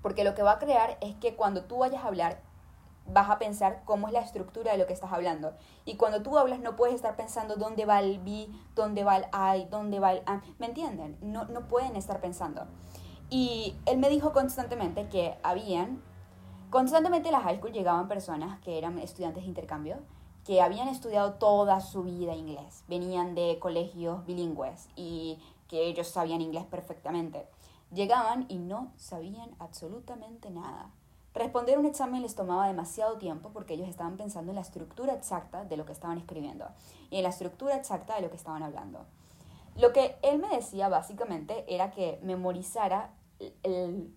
Porque 0.02 0.22
lo 0.22 0.34
que 0.34 0.42
va 0.42 0.52
a 0.52 0.58
crear 0.58 0.98
es 1.00 1.14
que 1.16 1.34
cuando 1.34 1.64
tú 1.64 1.78
vayas 1.78 2.04
a 2.04 2.08
hablar, 2.08 2.42
vas 3.12 3.30
a 3.30 3.38
pensar 3.38 3.82
cómo 3.84 4.08
es 4.08 4.12
la 4.12 4.20
estructura 4.20 4.72
de 4.72 4.78
lo 4.78 4.86
que 4.86 4.92
estás 4.92 5.12
hablando. 5.12 5.52
Y 5.84 5.96
cuando 5.96 6.22
tú 6.22 6.38
hablas 6.38 6.60
no 6.60 6.76
puedes 6.76 6.94
estar 6.94 7.16
pensando 7.16 7.56
dónde 7.56 7.84
va 7.84 8.00
el 8.00 8.18
be, 8.18 8.48
dónde 8.74 9.04
va 9.04 9.16
el 9.16 9.24
I, 9.32 9.66
dónde 9.70 10.00
va 10.00 10.12
el 10.12 10.22
am. 10.26 10.42
¿Me 10.58 10.66
entienden? 10.66 11.18
No, 11.20 11.44
no 11.46 11.68
pueden 11.68 11.96
estar 11.96 12.20
pensando. 12.20 12.66
Y 13.30 13.74
él 13.86 13.98
me 13.98 14.10
dijo 14.10 14.32
constantemente 14.32 15.08
que 15.08 15.38
habían, 15.42 16.02
constantemente 16.70 17.30
a 17.30 17.32
la 17.32 17.40
high 17.40 17.58
school 17.58 17.72
llegaban 17.72 18.08
personas 18.08 18.60
que 18.60 18.76
eran 18.76 18.98
estudiantes 18.98 19.42
de 19.42 19.48
intercambio, 19.48 19.96
que 20.44 20.60
habían 20.60 20.88
estudiado 20.88 21.34
toda 21.34 21.80
su 21.80 22.02
vida 22.02 22.34
inglés, 22.34 22.84
venían 22.88 23.34
de 23.34 23.58
colegios 23.60 24.26
bilingües 24.26 24.88
y 24.96 25.38
que 25.68 25.86
ellos 25.86 26.08
sabían 26.08 26.40
inglés 26.40 26.64
perfectamente. 26.66 27.46
Llegaban 27.92 28.46
y 28.48 28.58
no 28.58 28.92
sabían 28.96 29.50
absolutamente 29.58 30.50
nada. 30.50 30.90
Responder 31.34 31.78
un 31.78 31.86
examen 31.86 32.22
les 32.22 32.34
tomaba 32.34 32.66
demasiado 32.66 33.16
tiempo 33.16 33.50
porque 33.52 33.74
ellos 33.74 33.88
estaban 33.88 34.16
pensando 34.16 34.50
en 34.52 34.56
la 34.56 34.62
estructura 34.62 35.14
exacta 35.14 35.64
de 35.64 35.76
lo 35.76 35.86
que 35.86 35.92
estaban 35.92 36.18
escribiendo 36.18 36.68
y 37.10 37.16
en 37.16 37.22
la 37.22 37.30
estructura 37.30 37.76
exacta 37.76 38.16
de 38.16 38.22
lo 38.22 38.30
que 38.30 38.36
estaban 38.36 38.62
hablando. 38.62 39.06
Lo 39.76 39.92
que 39.92 40.16
él 40.22 40.38
me 40.38 40.48
decía 40.48 40.88
básicamente 40.88 41.64
era 41.66 41.90
que 41.90 42.18
memorizara 42.22 43.10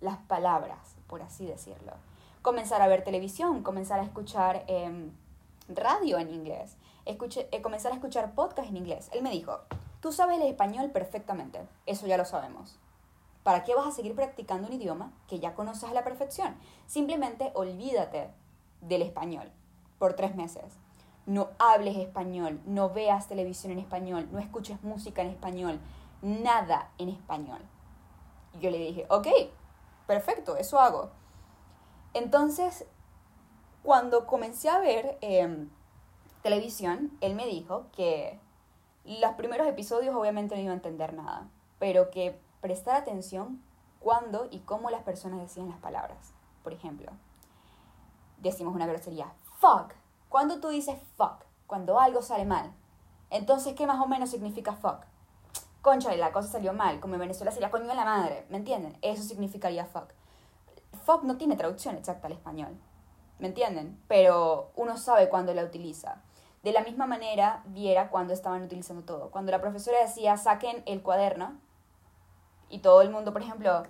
las 0.01 0.17
palabras, 0.27 0.95
por 1.07 1.21
así 1.21 1.45
decirlo. 1.45 1.93
Comenzar 2.41 2.81
a 2.81 2.87
ver 2.87 3.03
televisión, 3.03 3.63
comenzar 3.63 3.99
a 3.99 4.03
escuchar 4.03 4.65
em, 4.67 5.11
radio 5.67 6.19
en 6.19 6.29
inglés, 6.29 6.77
eh, 7.05 7.17
comenzar 7.61 7.91
a 7.91 7.95
escuchar 7.95 8.35
podcast 8.35 8.69
en 8.69 8.77
inglés. 8.77 9.09
Él 9.13 9.23
me 9.23 9.31
dijo, 9.31 9.61
Tú 10.05 10.11
sabes 10.11 10.39
el 10.39 10.45
español 10.45 10.91
perfectamente, 10.91 11.61
eso 11.87 12.05
ya 12.05 12.15
lo 12.15 12.25
sabemos. 12.25 12.77
¿Para 13.45 13.63
qué 13.63 13.75
vas 13.75 13.85
a 13.85 13.91
seguir 13.91 14.15
practicando 14.15 14.67
un 14.67 14.73
idioma 14.73 15.13
que 15.27 15.37
ya 15.37 15.53
conoces 15.53 15.87
a 15.87 15.93
la 15.93 16.03
perfección? 16.03 16.55
Simplemente 16.87 17.51
olvídate 17.53 18.31
del 18.81 19.03
español 19.03 19.51
por 19.99 20.15
tres 20.15 20.35
meses. 20.35 20.63
No 21.27 21.49
hables 21.59 21.95
español, 21.95 22.59
no 22.65 22.89
veas 22.89 23.27
televisión 23.27 23.71
en 23.71 23.77
español, 23.77 24.27
no 24.31 24.39
escuches 24.39 24.81
música 24.81 25.21
en 25.21 25.27
español, 25.27 25.79
nada 26.23 26.89
en 26.97 27.09
español. 27.09 27.61
Y 28.55 28.61
yo 28.61 28.71
le 28.71 28.79
dije, 28.79 29.05
ok, 29.11 29.27
perfecto, 30.07 30.57
eso 30.57 30.79
hago. 30.79 31.11
Entonces, 32.15 32.87
cuando 33.83 34.25
comencé 34.25 34.69
a 34.69 34.79
ver 34.79 35.19
em, 35.21 35.69
televisión, 36.41 37.15
él 37.21 37.35
me 37.35 37.45
dijo 37.45 37.85
que 37.95 38.39
los 39.05 39.33
primeros 39.33 39.67
episodios 39.67 40.15
obviamente 40.15 40.55
no 40.55 40.61
iba 40.61 40.71
a 40.71 40.77
entender 40.77 41.13
nada, 41.13 41.47
pero 41.77 42.09
que 42.09 42.43
prestar 42.65 42.95
atención 42.95 43.61
cuando 43.99 44.47
y 44.49 44.57
cómo 44.61 44.89
las 44.89 45.03
personas 45.03 45.39
decían 45.39 45.69
las 45.69 45.77
palabras. 45.77 46.33
Por 46.63 46.73
ejemplo, 46.73 47.11
decimos 48.39 48.73
una 48.73 48.87
grosería, 48.87 49.31
fuck. 49.59 49.93
Cuando 50.29 50.59
tú 50.59 50.69
dices 50.69 50.97
fuck, 51.15 51.45
cuando 51.67 51.99
algo 51.99 52.23
sale 52.23 52.43
mal, 52.43 52.73
entonces, 53.29 53.75
¿qué 53.75 53.85
más 53.85 54.01
o 54.01 54.07
menos 54.07 54.31
significa 54.31 54.73
fuck? 54.73 55.05
Concha, 55.83 56.15
la 56.15 56.31
cosa 56.31 56.47
salió 56.47 56.73
mal, 56.73 56.99
como 56.99 57.13
en 57.13 57.19
Venezuela 57.19 57.51
sería 57.51 57.69
coño 57.69 57.85
de 57.85 57.93
la 57.93 58.03
madre, 58.03 58.47
¿me 58.49 58.57
entienden? 58.57 58.97
Eso 59.03 59.21
significaría 59.21 59.85
fuck. 59.85 60.09
Fuck 61.03 61.21
no 61.21 61.37
tiene 61.37 61.57
traducción 61.57 61.95
exacta 61.97 62.25
al 62.25 62.33
español, 62.33 62.75
¿me 63.37 63.49
entienden? 63.49 64.01
Pero 64.07 64.71
uno 64.75 64.97
sabe 64.97 65.29
cuándo 65.29 65.53
la 65.53 65.63
utiliza 65.63 66.23
de 66.63 66.71
la 66.71 66.81
misma 66.81 67.05
manera 67.05 67.61
viera 67.67 68.09
cuando 68.09 68.33
estaban 68.33 68.63
utilizando 68.63 69.03
todo. 69.03 69.29
Cuando 69.29 69.51
la 69.51 69.61
profesora 69.61 70.01
decía, 70.01 70.35
saquen 70.35 70.81
el 70.87 71.03
cuaderno, 71.03 71.59
y 72.69 72.79
todo 72.79 73.01
el 73.01 73.09
mundo, 73.09 73.31
por 73.33 73.41
ejemplo, 73.41 73.83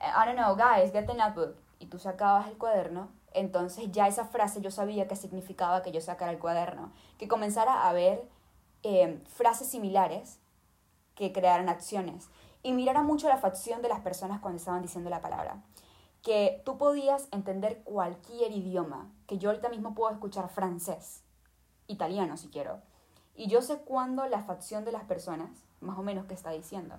I 0.00 0.26
don't 0.26 0.38
know, 0.38 0.56
guys, 0.56 0.92
get 0.92 1.06
the 1.06 1.14
notebook. 1.14 1.56
y 1.80 1.86
tú 1.86 1.98
sacabas 1.98 2.46
el 2.46 2.58
cuaderno, 2.58 3.08
entonces 3.32 3.90
ya 3.90 4.06
esa 4.06 4.26
frase 4.26 4.60
yo 4.60 4.70
sabía 4.70 5.08
que 5.08 5.16
significaba 5.16 5.82
que 5.82 5.90
yo 5.90 6.00
sacara 6.00 6.30
el 6.30 6.38
cuaderno, 6.38 6.92
que 7.18 7.26
comenzara 7.26 7.88
a 7.88 7.92
ver 7.92 8.28
eh, 8.82 9.20
frases 9.26 9.68
similares 9.68 10.38
que 11.14 11.32
crearan 11.32 11.68
acciones 11.68 12.28
y 12.62 12.72
mirara 12.72 13.02
mucho 13.02 13.28
la 13.28 13.38
facción 13.38 13.80
de 13.82 13.88
las 13.88 14.00
personas 14.00 14.40
cuando 14.40 14.58
estaban 14.58 14.82
diciendo 14.82 15.08
la 15.10 15.22
palabra. 15.22 15.62
Que 16.22 16.60
tú 16.66 16.76
podías 16.76 17.28
entender 17.30 17.82
cualquier 17.82 18.52
idioma, 18.52 19.10
que 19.26 19.38
yo 19.38 19.48
ahorita 19.48 19.70
mismo 19.70 19.94
puedo 19.94 20.12
escuchar 20.12 20.50
francés, 20.50 21.24
italiano 21.86 22.36
si 22.36 22.48
quiero, 22.48 22.82
y 23.34 23.46
yo 23.46 23.62
sé 23.62 23.78
cuándo 23.78 24.26
la 24.26 24.42
facción 24.42 24.84
de 24.84 24.92
las 24.92 25.04
personas, 25.04 25.50
más 25.80 25.98
o 25.98 26.02
menos, 26.02 26.26
qué 26.26 26.34
está 26.34 26.50
diciendo. 26.50 26.96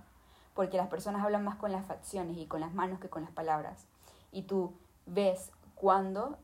Porque 0.53 0.77
las 0.77 0.87
personas 0.87 1.23
hablan 1.23 1.43
más 1.43 1.55
con 1.55 1.71
las 1.71 1.85
facciones 1.85 2.37
y 2.37 2.47
con 2.47 2.61
las 2.61 2.73
manos 2.73 2.99
que 2.99 3.09
con 3.09 3.23
las 3.23 3.31
palabras. 3.31 3.87
Y 4.31 4.43
tú 4.43 4.73
ves 5.05 5.51
cuándo, 5.75 6.37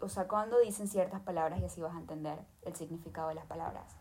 o 0.00 0.08
sea, 0.08 0.28
cuándo 0.28 0.58
dicen 0.60 0.88
ciertas 0.88 1.20
palabras 1.20 1.60
y 1.60 1.64
así 1.64 1.80
vas 1.80 1.94
a 1.94 1.98
entender 1.98 2.38
el 2.62 2.74
significado 2.76 3.28
de 3.28 3.34
las 3.34 3.46
palabras. 3.46 3.96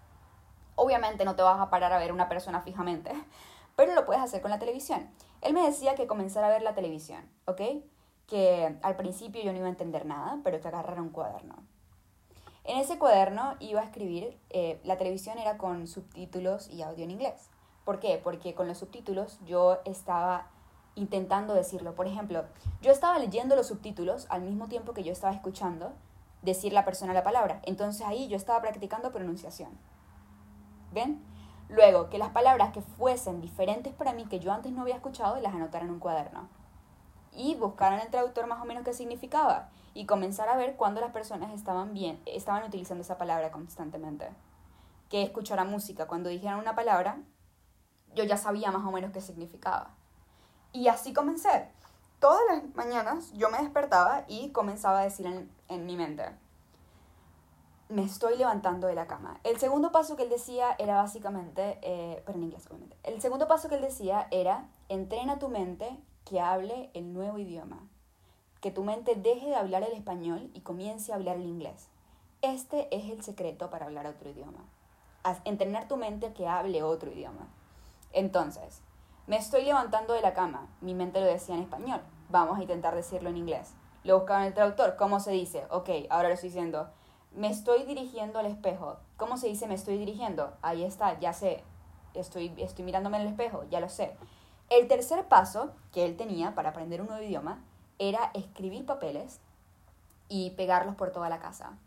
Obviamente 0.75 1.25
no 1.25 1.35
te 1.35 1.41
vas 1.41 1.59
a 1.59 1.69
parar 1.69 1.93
a 1.93 1.97
ver 1.97 2.11
una 2.11 2.29
persona 2.29 2.61
fijamente, 2.61 3.11
pero 3.75 3.93
lo 3.93 4.05
puedes 4.05 4.21
hacer 4.21 4.41
con 4.41 4.51
la 4.51 4.59
televisión. 4.59 5.09
Él 5.41 5.53
me 5.53 5.63
decía 5.63 5.95
que 5.95 6.07
comenzara 6.07 6.47
a 6.47 6.51
ver 6.51 6.61
la 6.61 6.75
televisión, 6.75 7.29
¿ok? 7.45 7.61
Que 8.27 8.77
al 8.81 8.95
principio 8.95 9.41
yo 9.41 9.51
no 9.51 9.59
iba 9.59 9.67
a 9.67 9.71
entender 9.71 10.05
nada, 10.05 10.39
pero 10.43 10.59
que 10.59 10.67
agarrara 10.67 11.01
un 11.01 11.09
cuaderno. 11.09 11.55
En 12.67 12.77
ese 12.79 12.99
cuaderno 12.99 13.55
iba 13.59 13.79
a 13.79 13.85
escribir, 13.85 14.37
eh, 14.49 14.81
la 14.83 14.97
televisión 14.97 15.39
era 15.39 15.57
con 15.57 15.87
subtítulos 15.87 16.67
y 16.67 16.81
audio 16.81 17.05
en 17.05 17.11
inglés. 17.11 17.49
¿Por 17.87 18.01
qué? 18.01 18.19
Porque 18.21 18.53
con 18.53 18.67
los 18.67 18.79
subtítulos 18.79 19.39
yo 19.45 19.77
estaba 19.85 20.47
intentando 20.95 21.53
decirlo. 21.53 21.95
Por 21.95 22.05
ejemplo, 22.05 22.43
yo 22.81 22.91
estaba 22.91 23.17
leyendo 23.17 23.55
los 23.55 23.67
subtítulos 23.67 24.27
al 24.29 24.41
mismo 24.41 24.67
tiempo 24.67 24.91
que 24.91 25.05
yo 25.05 25.13
estaba 25.13 25.33
escuchando 25.33 25.93
decir 26.41 26.73
la 26.73 26.83
persona 26.83 27.13
la 27.13 27.23
palabra. 27.23 27.61
Entonces 27.63 28.05
ahí 28.05 28.27
yo 28.27 28.35
estaba 28.35 28.59
practicando 28.59 29.13
pronunciación. 29.13 29.69
¿Ven? 30.91 31.23
Luego, 31.69 32.09
que 32.09 32.17
las 32.17 32.31
palabras 32.31 32.73
que 32.73 32.81
fuesen 32.81 33.39
diferentes 33.39 33.93
para 33.93 34.11
mí, 34.11 34.25
que 34.25 34.41
yo 34.41 34.51
antes 34.51 34.73
no 34.73 34.81
había 34.81 34.95
escuchado, 34.95 35.39
las 35.39 35.55
anotara 35.55 35.85
en 35.85 35.91
un 35.91 35.99
cuaderno. 35.99 36.49
Y 37.31 37.55
buscar 37.55 37.93
en 37.93 38.01
el 38.01 38.09
traductor 38.09 38.47
más 38.47 38.61
o 38.61 38.65
menos 38.65 38.83
qué 38.83 38.91
significaba. 38.91 39.69
Y 39.93 40.05
comenzar 40.05 40.49
a 40.49 40.57
ver 40.57 40.75
cuándo 40.75 40.99
las 40.99 41.13
personas 41.13 41.53
estaban 41.53 41.93
bien, 41.93 42.21
estaban 42.25 42.65
utilizando 42.65 43.03
esa 43.03 43.17
palabra 43.17 43.49
constantemente. 43.49 44.27
Que 45.07 45.23
escuchara 45.23 45.63
música. 45.63 46.07
Cuando 46.07 46.27
dijeran 46.27 46.59
una 46.59 46.75
palabra, 46.75 47.19
yo 48.17 48.23
ya 48.23 48.35
sabía 48.35 48.71
más 48.71 48.85
o 48.85 48.91
menos 48.91 49.11
qué 49.11 49.21
significaba. 49.21 49.91
Y 50.73 50.87
así 50.87 51.13
comencé. 51.13 51.69
Todas 52.19 52.41
las 52.49 52.75
mañanas 52.75 53.31
yo 53.33 53.49
me 53.49 53.59
despertaba 53.59 54.25
y 54.27 54.49
comenzaba 54.49 54.99
a 54.99 55.03
decir 55.03 55.27
en, 55.27 55.85
mi 55.85 55.95
mente, 55.95 56.23
me 57.89 58.03
estoy 58.03 58.37
levantando 58.37 58.87
de 58.87 58.95
la 58.95 59.05
cama. 59.05 59.39
El 59.43 59.59
segundo 59.59 59.91
paso 59.91 60.17
que 60.17 60.23
él 60.23 60.29
decía 60.29 60.75
era 60.79 60.95
básicamente, 60.95 61.77
eh, 61.83 62.23
pero 62.25 62.39
en 62.39 62.45
inglés 62.45 62.65
obviamente, 62.67 62.97
el 63.03 63.21
segundo 63.21 63.47
paso 63.47 63.69
que 63.69 63.75
él 63.75 63.81
decía 63.81 64.27
era, 64.31 64.67
entrena 64.89 65.37
tu 65.37 65.47
mente 65.47 65.95
que 66.25 66.41
hable 66.41 66.89
el 66.95 67.13
nuevo 67.13 67.37
idioma, 67.37 67.87
que 68.61 68.71
tu 68.71 68.83
mente 68.83 69.13
deje 69.15 69.49
de 69.49 69.55
hablar 69.55 69.83
el 69.83 69.93
español 69.93 70.49
y 70.55 70.61
comience 70.61 71.11
a 71.11 71.15
hablar 71.15 71.37
el 71.37 71.45
inglés. 71.45 71.87
Este 72.41 72.93
es 72.95 73.11
el 73.11 73.23
secreto 73.23 73.69
para 73.69 73.85
hablar 73.85 74.07
otro 74.07 74.29
idioma. 74.29 74.65
Entrenar 75.43 75.87
tu 75.87 75.97
mente 75.97 76.33
que 76.33 76.47
hable 76.47 76.83
otro 76.83 77.11
idioma. 77.11 77.47
Entonces, 78.13 78.81
me 79.27 79.37
estoy 79.37 79.63
levantando 79.63 80.13
de 80.13 80.21
la 80.21 80.33
cama. 80.33 80.67
Mi 80.81 80.93
mente 80.93 81.19
lo 81.19 81.25
decía 81.25 81.55
en 81.55 81.61
español. 81.61 82.01
Vamos 82.29 82.57
a 82.57 82.61
intentar 82.61 82.95
decirlo 82.95 83.29
en 83.29 83.37
inglés. 83.37 83.73
Lo 84.03 84.17
buscaba 84.17 84.41
en 84.41 84.47
el 84.47 84.53
traductor. 84.53 84.95
¿Cómo 84.97 85.19
se 85.19 85.31
dice? 85.31 85.65
Ok, 85.69 85.89
ahora 86.09 86.29
lo 86.29 86.33
estoy 86.33 86.49
diciendo 86.49 86.89
me 87.37 87.49
estoy 87.49 87.83
dirigiendo 87.83 88.39
al 88.39 88.47
espejo. 88.47 88.97
¿Cómo 89.15 89.37
se 89.37 89.47
dice 89.47 89.67
me 89.67 89.75
estoy 89.75 89.97
dirigiendo? 89.97 90.53
Ahí 90.63 90.83
está, 90.83 91.19
ya 91.19 91.33
sé. 91.33 91.63
Estoy, 92.15 92.51
estoy 92.57 92.83
mirándome 92.83 93.17
en 93.17 93.23
el 93.23 93.29
espejo, 93.29 93.63
ya 93.69 93.79
lo 93.79 93.89
sé. 93.89 94.15
El 94.69 94.87
tercer 94.87 95.27
paso 95.27 95.71
que 95.91 96.03
él 96.03 96.17
tenía 96.17 96.55
para 96.55 96.69
aprender 96.69 96.99
un 96.99 97.07
nuevo 97.07 97.23
idioma 97.23 97.63
era 97.99 98.31
escribir 98.33 98.87
papeles 98.87 99.39
y 100.29 100.49
pegarlos 100.51 100.95
por 100.95 101.11
toda 101.11 101.29
la 101.29 101.39
casa. 101.39 101.77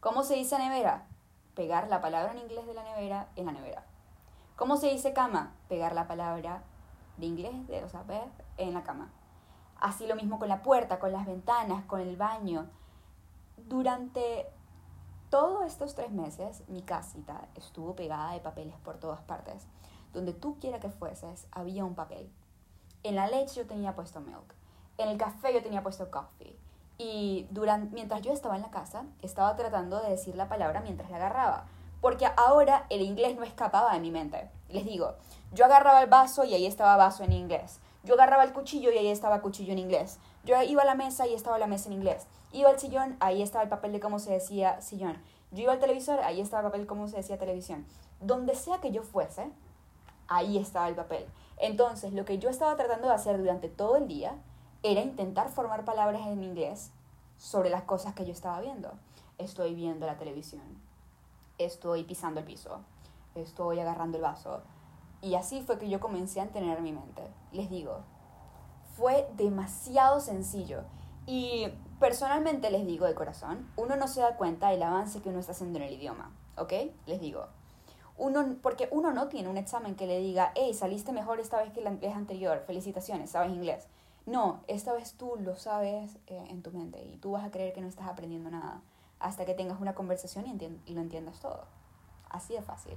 ¿Cómo 0.00 0.22
se 0.22 0.34
dice 0.34 0.58
nevera? 0.58 1.06
Pegar 1.54 1.88
la 1.88 2.00
palabra 2.00 2.32
en 2.32 2.38
inglés 2.38 2.66
de 2.66 2.74
la 2.74 2.82
nevera 2.82 3.28
en 3.36 3.44
la 3.46 3.52
nevera. 3.52 3.84
¿Cómo 4.58 4.76
se 4.76 4.88
dice 4.88 5.12
cama? 5.12 5.52
Pegar 5.68 5.94
la 5.94 6.08
palabra 6.08 6.64
de 7.16 7.26
inglés, 7.26 7.68
de, 7.68 7.84
o 7.84 7.88
sea, 7.88 8.02
en 8.56 8.74
la 8.74 8.82
cama. 8.82 9.08
Así 9.78 10.08
lo 10.08 10.16
mismo 10.16 10.40
con 10.40 10.48
la 10.48 10.64
puerta, 10.64 10.98
con 10.98 11.12
las 11.12 11.26
ventanas, 11.26 11.84
con 11.84 12.00
el 12.00 12.16
baño. 12.16 12.66
Durante 13.56 14.48
todos 15.30 15.64
estos 15.64 15.94
tres 15.94 16.10
meses, 16.10 16.64
mi 16.66 16.82
casita 16.82 17.46
estuvo 17.54 17.94
pegada 17.94 18.32
de 18.32 18.40
papeles 18.40 18.74
por 18.78 18.96
todas 18.96 19.20
partes. 19.20 19.68
Donde 20.12 20.32
tú 20.32 20.58
quiera 20.58 20.80
que 20.80 20.90
fueses, 20.90 21.46
había 21.52 21.84
un 21.84 21.94
papel. 21.94 22.28
En 23.04 23.14
la 23.14 23.28
leche 23.28 23.60
yo 23.60 23.66
tenía 23.68 23.94
puesto 23.94 24.20
milk. 24.20 24.56
En 24.96 25.08
el 25.08 25.18
café 25.18 25.54
yo 25.54 25.62
tenía 25.62 25.84
puesto 25.84 26.10
coffee. 26.10 26.58
Y 26.98 27.46
durante, 27.52 27.94
mientras 27.94 28.22
yo 28.22 28.32
estaba 28.32 28.56
en 28.56 28.62
la 28.62 28.72
casa, 28.72 29.04
estaba 29.22 29.54
tratando 29.54 30.02
de 30.02 30.10
decir 30.10 30.34
la 30.34 30.48
palabra 30.48 30.80
mientras 30.80 31.10
la 31.10 31.18
agarraba. 31.18 31.66
Porque 32.00 32.26
ahora 32.36 32.86
el 32.90 33.02
inglés 33.02 33.36
no 33.36 33.44
escapaba 33.44 33.92
de 33.92 34.00
mi 34.00 34.10
mente. 34.10 34.50
Les 34.68 34.84
digo, 34.84 35.14
yo 35.52 35.64
agarraba 35.64 36.02
el 36.02 36.08
vaso 36.08 36.44
y 36.44 36.54
ahí 36.54 36.66
estaba 36.66 36.96
vaso 36.96 37.24
en 37.24 37.32
inglés. 37.32 37.80
Yo 38.04 38.14
agarraba 38.14 38.44
el 38.44 38.52
cuchillo 38.52 38.90
y 38.90 38.98
ahí 38.98 39.08
estaba 39.08 39.40
cuchillo 39.40 39.72
en 39.72 39.78
inglés. 39.78 40.18
Yo 40.44 40.60
iba 40.62 40.82
a 40.82 40.86
la 40.86 40.94
mesa 40.94 41.26
y 41.26 41.34
estaba 41.34 41.58
la 41.58 41.66
mesa 41.66 41.88
en 41.88 41.94
inglés. 41.94 42.26
Iba 42.52 42.70
al 42.70 42.78
sillón, 42.78 43.16
ahí 43.20 43.42
estaba 43.42 43.64
el 43.64 43.68
papel 43.68 43.92
de 43.92 44.00
cómo 44.00 44.18
se 44.18 44.32
decía 44.32 44.80
sillón. 44.80 45.18
Yo 45.50 45.62
iba 45.62 45.72
al 45.72 45.80
televisor, 45.80 46.20
ahí 46.20 46.40
estaba 46.40 46.62
el 46.62 46.70
papel 46.70 46.86
cómo 46.86 47.08
se 47.08 47.16
decía 47.16 47.38
televisión. 47.38 47.86
Donde 48.20 48.54
sea 48.54 48.78
que 48.78 48.90
yo 48.92 49.02
fuese, 49.02 49.50
ahí 50.28 50.58
estaba 50.58 50.88
el 50.88 50.94
papel. 50.94 51.26
Entonces, 51.58 52.12
lo 52.12 52.24
que 52.24 52.38
yo 52.38 52.48
estaba 52.48 52.76
tratando 52.76 53.08
de 53.08 53.14
hacer 53.14 53.38
durante 53.38 53.68
todo 53.68 53.96
el 53.96 54.06
día 54.06 54.36
era 54.82 55.00
intentar 55.00 55.48
formar 55.48 55.84
palabras 55.84 56.26
en 56.26 56.42
inglés 56.44 56.92
sobre 57.36 57.70
las 57.70 57.82
cosas 57.82 58.14
que 58.14 58.24
yo 58.24 58.32
estaba 58.32 58.60
viendo. 58.60 58.92
Estoy 59.38 59.74
viendo 59.74 60.06
la 60.06 60.16
televisión. 60.16 60.87
Estoy 61.58 62.04
pisando 62.04 62.40
el 62.40 62.46
piso. 62.46 62.80
Estoy 63.34 63.80
agarrando 63.80 64.16
el 64.16 64.22
vaso. 64.22 64.62
Y 65.20 65.34
así 65.34 65.62
fue 65.62 65.78
que 65.78 65.88
yo 65.88 66.00
comencé 66.00 66.40
a 66.40 66.44
entender 66.44 66.80
mi 66.80 66.92
mente. 66.92 67.22
Les 67.52 67.68
digo, 67.68 67.98
fue 68.96 69.28
demasiado 69.36 70.20
sencillo. 70.20 70.82
Y 71.26 71.68
personalmente 72.00 72.70
les 72.70 72.86
digo 72.86 73.06
de 73.06 73.14
corazón, 73.14 73.70
uno 73.76 73.96
no 73.96 74.08
se 74.08 74.20
da 74.20 74.36
cuenta 74.36 74.70
del 74.70 74.82
avance 74.82 75.20
que 75.20 75.28
uno 75.28 75.40
está 75.40 75.52
haciendo 75.52 75.78
en 75.78 75.84
el 75.84 75.94
idioma, 75.94 76.32
¿ok? 76.56 76.72
Les 77.06 77.20
digo. 77.20 77.46
Uno, 78.16 78.56
porque 78.62 78.88
uno 78.90 79.12
no 79.12 79.28
tiene 79.28 79.48
un 79.48 79.56
examen 79.56 79.94
que 79.94 80.06
le 80.06 80.18
diga, 80.18 80.52
hey, 80.56 80.74
saliste 80.74 81.12
mejor 81.12 81.38
esta 81.38 81.58
vez 81.58 81.72
que 81.72 81.80
la 81.80 81.90
vez 81.90 82.14
anterior, 82.14 82.62
felicitaciones, 82.66 83.30
sabes 83.30 83.52
inglés. 83.52 83.86
No, 84.26 84.60
esta 84.66 84.92
vez 84.92 85.14
tú 85.14 85.34
lo 85.40 85.56
sabes 85.56 86.16
eh, 86.26 86.46
en 86.50 86.62
tu 86.62 86.70
mente 86.70 87.02
y 87.04 87.16
tú 87.16 87.32
vas 87.32 87.44
a 87.44 87.50
creer 87.50 87.72
que 87.72 87.80
no 87.80 87.88
estás 87.88 88.08
aprendiendo 88.08 88.50
nada 88.50 88.82
hasta 89.20 89.44
que 89.44 89.54
tengas 89.54 89.80
una 89.80 89.94
conversación 89.94 90.46
y, 90.46 90.80
y 90.86 90.94
lo 90.94 91.00
entiendas 91.00 91.40
todo. 91.40 91.64
Así 92.28 92.54
de 92.54 92.62
fácil. 92.62 92.94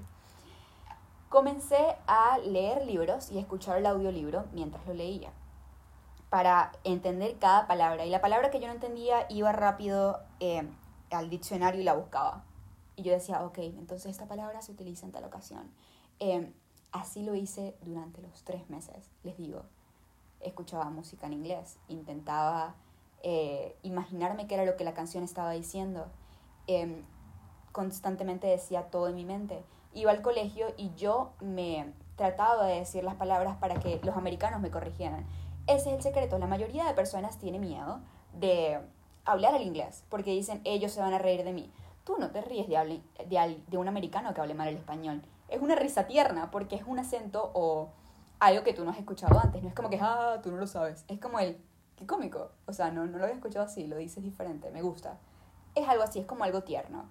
Comencé 1.30 1.96
a 2.08 2.38
leer 2.40 2.86
libros 2.86 3.32
y 3.32 3.40
escuchar 3.40 3.78
el 3.78 3.86
audiolibro 3.86 4.46
mientras 4.52 4.86
lo 4.86 4.94
leía 4.94 5.32
para 6.32 6.72
entender 6.86 7.38
cada 7.40 7.68
palabra. 7.68 8.06
Y 8.06 8.10
la 8.10 8.22
palabra 8.22 8.52
que 8.52 8.62
yo 8.62 8.68
no 8.68 8.74
entendía 8.74 9.26
iba 9.30 9.52
rápido 9.52 10.22
eh, 10.40 10.66
al 11.12 11.30
diccionario 11.30 11.82
y 11.82 11.84
la 11.84 11.94
buscaba. 11.94 12.46
Y 12.96 13.04
yo 13.04 13.12
decía, 13.12 13.44
ok, 13.44 13.58
entonces 13.58 14.12
esta 14.12 14.28
palabra 14.28 14.62
se 14.62 14.72
utiliza 14.72 15.06
en 15.06 15.12
tal 15.12 15.26
ocasión. 15.26 15.70
Eh, 16.20 16.50
así 16.94 17.24
lo 17.24 17.36
hice 17.36 17.76
durante 17.82 18.22
los 18.22 18.44
tres 18.44 18.70
meses, 18.70 19.12
les 19.24 19.38
digo. 19.38 19.64
Escuchaba 20.40 20.90
música 20.90 21.28
en 21.28 21.34
inglés, 21.34 21.78
intentaba 21.90 22.76
eh, 23.24 23.76
imaginarme 23.84 24.48
qué 24.48 24.56
era 24.56 24.66
lo 24.66 24.78
que 24.78 24.84
la 24.84 24.94
canción 24.94 25.24
estaba 25.24 25.52
diciendo. 25.52 26.08
constantemente 27.72 28.48
decía 28.48 28.84
todo 28.90 29.08
en 29.08 29.16
mi 29.16 29.26
mente. 29.26 29.64
Iba 29.94 30.12
al 30.12 30.22
colegio 30.22 30.68
y 30.78 30.94
yo 30.96 31.34
me 31.42 31.94
trataba 32.16 32.66
de 32.66 32.80
decir 32.80 33.04
las 33.04 33.16
palabras 33.16 33.58
para 33.58 33.76
que 33.76 34.00
los 34.04 34.16
americanos 34.16 34.62
me 34.62 34.72
corrigieran. 34.72 35.26
Ese 35.68 35.90
es 35.90 35.96
el 35.96 36.02
secreto. 36.02 36.38
La 36.38 36.48
mayoría 36.48 36.86
de 36.86 36.94
personas 36.94 37.38
tiene 37.40 37.60
miedo 37.60 38.00
de 38.34 38.80
hablar 39.26 39.56
el 39.56 39.64
inglés 39.64 40.04
porque 40.10 40.32
dicen 40.32 40.62
ellos 40.64 40.92
se 40.92 41.02
van 41.02 41.14
a 41.14 41.20
reír 41.20 41.44
de 41.44 41.54
mí. 41.54 41.72
Tú 42.04 42.18
no 42.18 42.32
te 42.32 42.42
ríes 42.42 42.68
de, 42.68 43.02
de, 43.28 43.62
de 43.68 43.78
un 43.78 43.88
americano 43.88 44.34
que 44.34 44.42
hable 44.42 44.54
mal 44.54 44.68
el 44.68 44.78
español. 44.78 45.22
Es 45.50 45.62
una 45.62 45.76
risa 45.76 46.08
tierna 46.08 46.50
porque 46.52 46.76
es 46.76 46.84
un 46.86 47.00
acento 47.00 47.52
o 47.54 47.90
algo 48.40 48.64
que 48.64 48.74
tú 48.74 48.84
no 48.84 48.92
has 48.92 48.98
escuchado 48.98 49.40
antes. 49.40 49.62
No 49.62 49.70
es 49.70 49.76
como 49.76 49.90
que, 49.90 50.00
ah, 50.02 50.40
tú 50.42 50.52
no 50.52 50.58
lo 50.58 50.68
sabes. 50.68 51.06
Es 51.08 51.20
como 51.20 51.40
el, 51.40 51.58
qué 52.02 52.08
cómico. 52.08 52.50
O 52.66 52.74
sea, 52.74 52.92
no, 52.92 53.06
no 53.06 53.20
lo 53.20 53.26
había 53.26 53.36
escuchado 53.36 53.66
así, 53.66 53.86
lo 53.86 53.98
dices 53.98 54.24
diferente, 54.24 54.72
me 54.72 54.82
gusta. 54.82 55.20
Es 55.76 55.88
algo 55.88 56.04
así, 56.04 56.20
es 56.20 56.26
como 56.26 56.44
algo 56.44 56.64
tierno. 56.64 57.06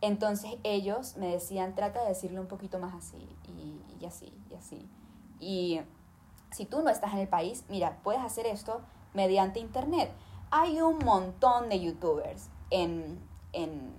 Entonces 0.00 0.56
ellos 0.64 1.16
me 1.16 1.28
decían, 1.28 1.74
trata 1.74 2.02
de 2.02 2.08
decirlo 2.08 2.40
un 2.40 2.48
poquito 2.48 2.78
más 2.78 2.94
así, 2.94 3.28
y, 3.44 3.80
y 3.98 4.04
así, 4.04 4.32
y 4.50 4.54
así. 4.54 4.88
Y 5.40 5.80
si 6.50 6.66
tú 6.66 6.82
no 6.82 6.90
estás 6.90 7.14
en 7.14 7.20
el 7.20 7.28
país, 7.28 7.64
mira, 7.68 7.98
puedes 8.02 8.20
hacer 8.20 8.46
esto 8.46 8.82
mediante 9.14 9.60
Internet. 9.60 10.12
Hay 10.50 10.80
un 10.80 10.98
montón 10.98 11.68
de 11.68 11.80
youtubers 11.80 12.50
en, 12.70 13.18
en, 13.52 13.92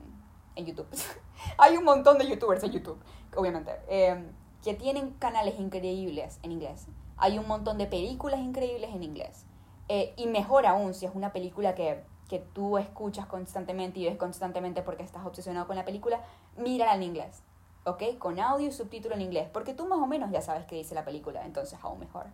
en 0.55 0.65
YouTube. 0.65 0.87
Hay 1.57 1.77
un 1.77 1.83
montón 1.83 2.17
de 2.17 2.27
youtubers 2.27 2.63
en 2.63 2.71
YouTube, 2.71 2.97
obviamente, 3.35 3.71
em, 3.87 4.25
que 4.63 4.73
tienen 4.73 5.11
canales 5.13 5.59
increíbles 5.59 6.39
en 6.43 6.51
inglés. 6.51 6.87
Hay 7.15 7.37
un 7.39 7.47
montón 7.47 7.77
de 7.77 7.85
películas 7.85 8.39
increíbles 8.39 8.89
en 8.93 9.03
inglés. 9.03 9.45
Eh, 9.89 10.13
y 10.17 10.27
mejor 10.27 10.65
aún, 10.65 10.93
si 10.93 11.05
es 11.05 11.11
una 11.15 11.31
película 11.31 11.75
que, 11.75 12.03
que 12.27 12.39
tú 12.39 12.77
escuchas 12.77 13.25
constantemente 13.25 13.99
y 13.99 14.05
ves 14.05 14.17
constantemente 14.17 14.81
porque 14.81 15.03
estás 15.03 15.25
obsesionado 15.25 15.67
con 15.67 15.75
la 15.75 15.85
película, 15.85 16.21
mírala 16.57 16.95
en 16.95 17.03
inglés. 17.03 17.43
¿Ok? 17.85 18.17
Con 18.19 18.39
audio 18.39 18.67
y 18.67 18.71
subtítulo 18.71 19.15
en 19.15 19.21
inglés. 19.21 19.49
Porque 19.51 19.73
tú 19.73 19.87
más 19.87 19.99
o 19.99 20.07
menos 20.07 20.29
ya 20.31 20.41
sabes 20.41 20.65
qué 20.65 20.75
dice 20.75 20.93
la 20.93 21.05
película, 21.05 21.45
entonces 21.45 21.79
aún 21.81 21.99
mejor. 21.99 22.25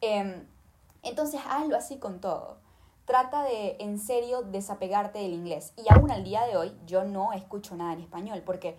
Em, 0.00 0.46
entonces 1.02 1.40
hazlo 1.48 1.76
así 1.76 1.98
con 1.98 2.20
todo. 2.20 2.58
Trata 3.04 3.42
de, 3.44 3.76
en 3.78 3.98
serio, 3.98 4.42
desapegarte 4.42 5.20
del 5.20 5.32
inglés. 5.32 5.72
Y 5.76 5.84
aún 5.92 6.10
al 6.10 6.24
día 6.24 6.44
de 6.44 6.56
hoy, 6.56 6.76
yo 6.86 7.04
no 7.04 7.32
escucho 7.32 7.76
nada 7.76 7.92
en 7.92 8.00
español 8.00 8.42
porque 8.44 8.78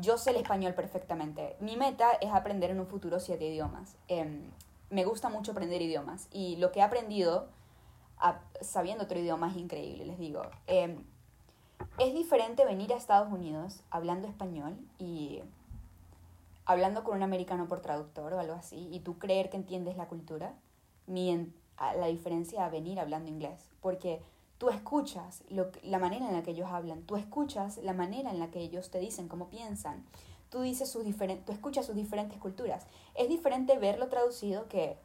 yo 0.00 0.16
sé 0.16 0.30
el 0.30 0.36
español 0.36 0.74
perfectamente. 0.74 1.56
Mi 1.58 1.76
meta 1.76 2.12
es 2.20 2.30
aprender 2.32 2.70
en 2.70 2.80
un 2.80 2.86
futuro 2.86 3.18
siete 3.18 3.46
idiomas. 3.46 3.96
Em, 4.08 4.50
me 4.92 5.06
gusta 5.06 5.30
mucho 5.30 5.52
aprender 5.52 5.80
idiomas 5.80 6.28
y 6.30 6.56
lo 6.56 6.70
que 6.70 6.80
he 6.80 6.82
aprendido 6.82 7.48
sabiendo 8.60 9.04
otro 9.04 9.18
idioma 9.18 9.50
es 9.50 9.56
increíble, 9.56 10.04
les 10.06 10.18
digo. 10.18 10.42
Em, 10.66 11.02
es 11.98 12.14
diferente 12.14 12.64
venir 12.64 12.92
a 12.92 12.96
Estados 12.96 13.32
Unidos 13.32 13.80
hablando 13.90 14.28
español 14.28 14.76
y 14.98 15.40
hablando 16.64 17.02
con 17.02 17.16
un 17.16 17.22
americano 17.22 17.66
por 17.66 17.80
traductor 17.80 18.32
o 18.34 18.38
algo 18.38 18.52
así 18.52 18.88
y 18.92 19.00
tú 19.00 19.18
creer 19.18 19.50
que 19.50 19.56
entiendes 19.56 19.96
la 19.96 20.06
cultura, 20.06 20.54
la 21.06 22.06
diferencia 22.06 22.64
a 22.64 22.68
venir 22.68 23.00
hablando 23.00 23.28
inglés, 23.28 23.70
porque 23.80 24.22
tú 24.58 24.68
escuchas 24.68 25.42
la 25.48 25.98
manera 25.98 26.28
en 26.28 26.34
la 26.34 26.42
que 26.42 26.52
ellos 26.52 26.70
hablan, 26.70 27.02
tú 27.02 27.16
escuchas 27.16 27.78
la 27.78 27.94
manera 27.94 28.30
en 28.30 28.38
la 28.38 28.50
que 28.50 28.60
ellos 28.60 28.90
te 28.90 29.00
dicen 29.00 29.26
cómo 29.26 29.48
piensan, 29.48 30.04
tú, 30.52 30.60
dices 30.60 30.92
sus 30.92 31.02
tú 31.44 31.52
escuchas 31.52 31.86
sus 31.86 31.96
diferentes 31.96 32.38
culturas. 32.38 32.86
Es 33.14 33.28
diferente 33.28 33.78
verlo 33.78 34.08
traducido 34.08 34.68
que 34.68 34.98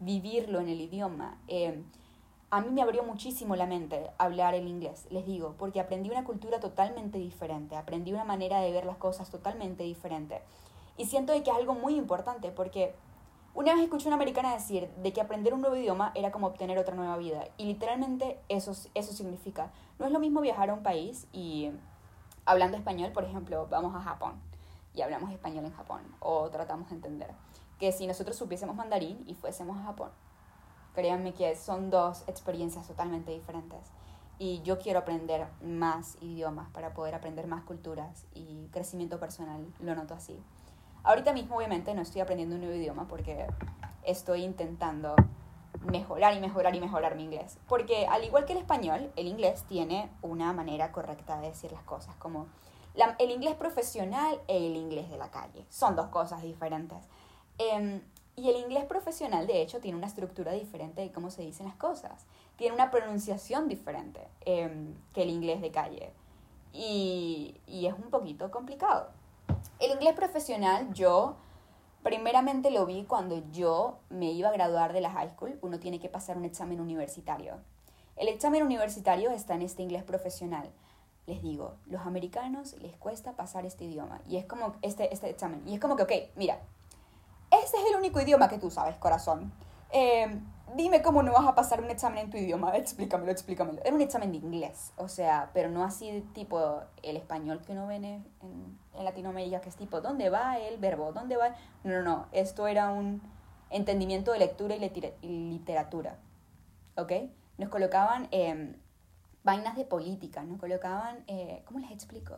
vivirlo 0.00 0.58
en 0.58 0.68
el 0.68 0.80
idioma. 0.80 1.38
Eh, 1.48 1.82
a 2.50 2.62
mí 2.62 2.70
me 2.70 2.80
abrió 2.80 3.02
muchísimo 3.02 3.56
la 3.56 3.66
mente 3.66 4.10
hablar 4.18 4.54
el 4.54 4.66
inglés, 4.66 5.06
les 5.10 5.26
digo, 5.26 5.54
porque 5.58 5.80
aprendí 5.80 6.08
una 6.08 6.24
cultura 6.24 6.60
totalmente 6.60 7.18
diferente, 7.18 7.76
aprendí 7.76 8.12
una 8.12 8.24
manera 8.24 8.60
de 8.60 8.72
ver 8.72 8.86
las 8.86 8.96
cosas 8.96 9.30
totalmente 9.30 9.84
diferente. 9.84 10.40
Y 10.96 11.04
siento 11.04 11.34
que 11.34 11.50
es 11.50 11.56
algo 11.56 11.74
muy 11.74 11.94
importante 11.94 12.50
porque 12.50 12.94
una 13.52 13.74
vez 13.74 13.82
escuché 13.82 14.06
a 14.06 14.08
una 14.08 14.16
americana 14.16 14.54
decir 14.54 14.88
de 15.02 15.12
que 15.12 15.20
aprender 15.20 15.52
un 15.52 15.60
nuevo 15.60 15.76
idioma 15.76 16.12
era 16.14 16.32
como 16.32 16.46
obtener 16.46 16.78
otra 16.78 16.94
nueva 16.94 17.18
vida. 17.18 17.44
Y 17.58 17.66
literalmente 17.66 18.38
eso, 18.48 18.72
eso 18.94 19.12
significa. 19.12 19.72
No 19.98 20.06
es 20.06 20.12
lo 20.12 20.20
mismo 20.20 20.40
viajar 20.40 20.70
a 20.70 20.74
un 20.74 20.82
país 20.82 21.26
y 21.32 21.70
hablando 22.46 22.78
español, 22.78 23.12
por 23.12 23.24
ejemplo, 23.24 23.66
vamos 23.68 23.94
a 23.94 24.00
Japón 24.00 24.45
y 24.96 25.02
hablamos 25.02 25.30
español 25.30 25.66
en 25.66 25.72
Japón 25.72 26.02
o 26.20 26.48
tratamos 26.50 26.88
de 26.88 26.96
entender. 26.96 27.30
Que 27.78 27.92
si 27.92 28.06
nosotros 28.06 28.36
supiésemos 28.36 28.74
mandarín 28.74 29.22
y 29.26 29.34
fuésemos 29.34 29.76
a 29.78 29.84
Japón. 29.84 30.10
Créanme 30.94 31.34
que 31.34 31.54
son 31.54 31.90
dos 31.90 32.24
experiencias 32.26 32.88
totalmente 32.88 33.30
diferentes. 33.30 33.92
Y 34.38 34.62
yo 34.62 34.78
quiero 34.78 35.00
aprender 35.00 35.46
más 35.62 36.16
idiomas 36.22 36.68
para 36.70 36.94
poder 36.94 37.14
aprender 37.14 37.46
más 37.46 37.62
culturas 37.64 38.26
y 38.34 38.68
crecimiento 38.72 39.20
personal, 39.20 39.66
lo 39.80 39.94
noto 39.94 40.14
así. 40.14 40.42
Ahorita 41.04 41.32
mismo 41.32 41.56
obviamente 41.56 41.94
no 41.94 42.02
estoy 42.02 42.22
aprendiendo 42.22 42.56
un 42.56 42.62
nuevo 42.62 42.76
idioma 42.76 43.06
porque 43.06 43.46
estoy 44.02 44.42
intentando 44.44 45.14
mejorar 45.90 46.34
y 46.34 46.40
mejorar 46.40 46.74
y 46.74 46.80
mejorar 46.80 47.16
mi 47.16 47.24
inglés. 47.24 47.58
Porque 47.68 48.06
al 48.06 48.24
igual 48.24 48.46
que 48.46 48.52
el 48.52 48.58
español, 48.58 49.12
el 49.16 49.26
inglés 49.26 49.64
tiene 49.68 50.10
una 50.22 50.52
manera 50.52 50.92
correcta 50.92 51.40
de 51.40 51.48
decir 51.48 51.72
las 51.72 51.82
cosas, 51.82 52.16
como 52.16 52.46
el 53.18 53.30
inglés 53.30 53.54
profesional 53.54 54.40
e 54.48 54.66
el 54.66 54.76
inglés 54.76 55.10
de 55.10 55.18
la 55.18 55.30
calle. 55.30 55.64
Son 55.68 55.96
dos 55.96 56.08
cosas 56.08 56.42
diferentes. 56.42 56.98
Em, 57.58 58.00
y 58.36 58.50
el 58.50 58.56
inglés 58.56 58.84
profesional, 58.84 59.46
de 59.46 59.62
hecho, 59.62 59.80
tiene 59.80 59.96
una 59.96 60.06
estructura 60.06 60.52
diferente 60.52 61.00
de 61.00 61.12
cómo 61.12 61.30
se 61.30 61.42
dicen 61.42 61.66
las 61.66 61.76
cosas. 61.76 62.26
Tiene 62.56 62.74
una 62.74 62.90
pronunciación 62.90 63.68
diferente 63.68 64.20
em, 64.44 64.94
que 65.12 65.22
el 65.22 65.30
inglés 65.30 65.60
de 65.60 65.70
calle. 65.70 66.12
Y 66.72 67.54
es 67.70 67.94
un 67.94 68.10
poquito 68.10 68.50
complicado. 68.50 69.08
El 69.78 69.92
inglés 69.92 70.14
profesional 70.14 70.92
yo 70.92 71.36
primeramente 72.02 72.70
lo 72.70 72.86
vi 72.86 73.04
cuando 73.04 73.42
yo 73.50 73.98
me 74.10 74.30
iba 74.30 74.48
a 74.48 74.52
graduar 74.52 74.92
de 74.92 75.00
la 75.00 75.10
high 75.10 75.30
school. 75.30 75.58
Uno 75.62 75.78
tiene 75.78 75.98
que 75.98 76.08
pasar 76.08 76.36
un 76.36 76.44
examen 76.44 76.80
universitario. 76.80 77.58
El 78.16 78.28
examen 78.28 78.62
universitario 78.62 79.30
está 79.30 79.54
en 79.54 79.62
este 79.62 79.82
inglés 79.82 80.04
profesional 80.04 80.70
les 81.26 81.42
digo, 81.42 81.74
los 81.86 82.06
americanos 82.06 82.74
les 82.80 82.96
cuesta 82.96 83.32
pasar 83.32 83.66
este 83.66 83.84
idioma 83.84 84.20
y 84.28 84.36
es 84.36 84.46
como 84.46 84.76
este, 84.82 85.12
este 85.12 85.28
examen. 85.28 85.62
Y 85.66 85.74
es 85.74 85.80
como 85.80 85.96
que, 85.96 86.04
ok, 86.04 86.12
mira, 86.36 86.60
este 87.50 87.78
es 87.78 87.84
el 87.90 87.96
único 87.96 88.20
idioma 88.20 88.48
que 88.48 88.58
tú 88.58 88.70
sabes, 88.70 88.96
corazón. 88.96 89.52
Em, 89.90 90.44
dime 90.76 91.02
cómo 91.02 91.22
no 91.22 91.32
vas 91.32 91.46
a 91.46 91.54
pasar 91.54 91.80
un 91.80 91.90
examen 91.90 92.18
en 92.26 92.30
tu 92.30 92.36
idioma, 92.36 92.76
explícamelo, 92.76 93.32
explícamelo. 93.32 93.80
Era 93.84 93.94
un 93.94 94.00
examen 94.00 94.30
de 94.30 94.38
inglés, 94.38 94.92
o 94.96 95.08
sea, 95.08 95.50
pero 95.52 95.68
no 95.68 95.82
así 95.82 96.24
tipo 96.32 96.80
el 97.02 97.16
español 97.16 97.60
que 97.62 97.72
uno 97.72 97.88
ve 97.88 97.96
en, 97.96 98.04
en 98.04 99.04
Latinoamérica, 99.04 99.60
que 99.60 99.68
es 99.68 99.76
tipo, 99.76 100.00
¿dónde 100.00 100.30
va 100.30 100.58
el 100.58 100.78
verbo? 100.78 101.12
¿Dónde 101.12 101.36
va? 101.36 101.56
No, 101.82 101.92
no, 101.92 102.02
no, 102.02 102.26
esto 102.30 102.68
era 102.68 102.90
un 102.90 103.20
entendimiento 103.70 104.30
de 104.32 104.38
lectura 104.38 104.76
y 104.76 105.28
literatura, 105.28 106.18
¿ok? 106.96 107.12
Nos 107.58 107.68
colocaban... 107.68 108.28
Eh, 108.30 108.76
vainas 109.46 109.76
de 109.76 109.84
política, 109.84 110.42
nos 110.42 110.58
colocaban, 110.58 111.22
eh, 111.28 111.62
¿cómo 111.66 111.78
les 111.78 111.92
explico? 111.92 112.34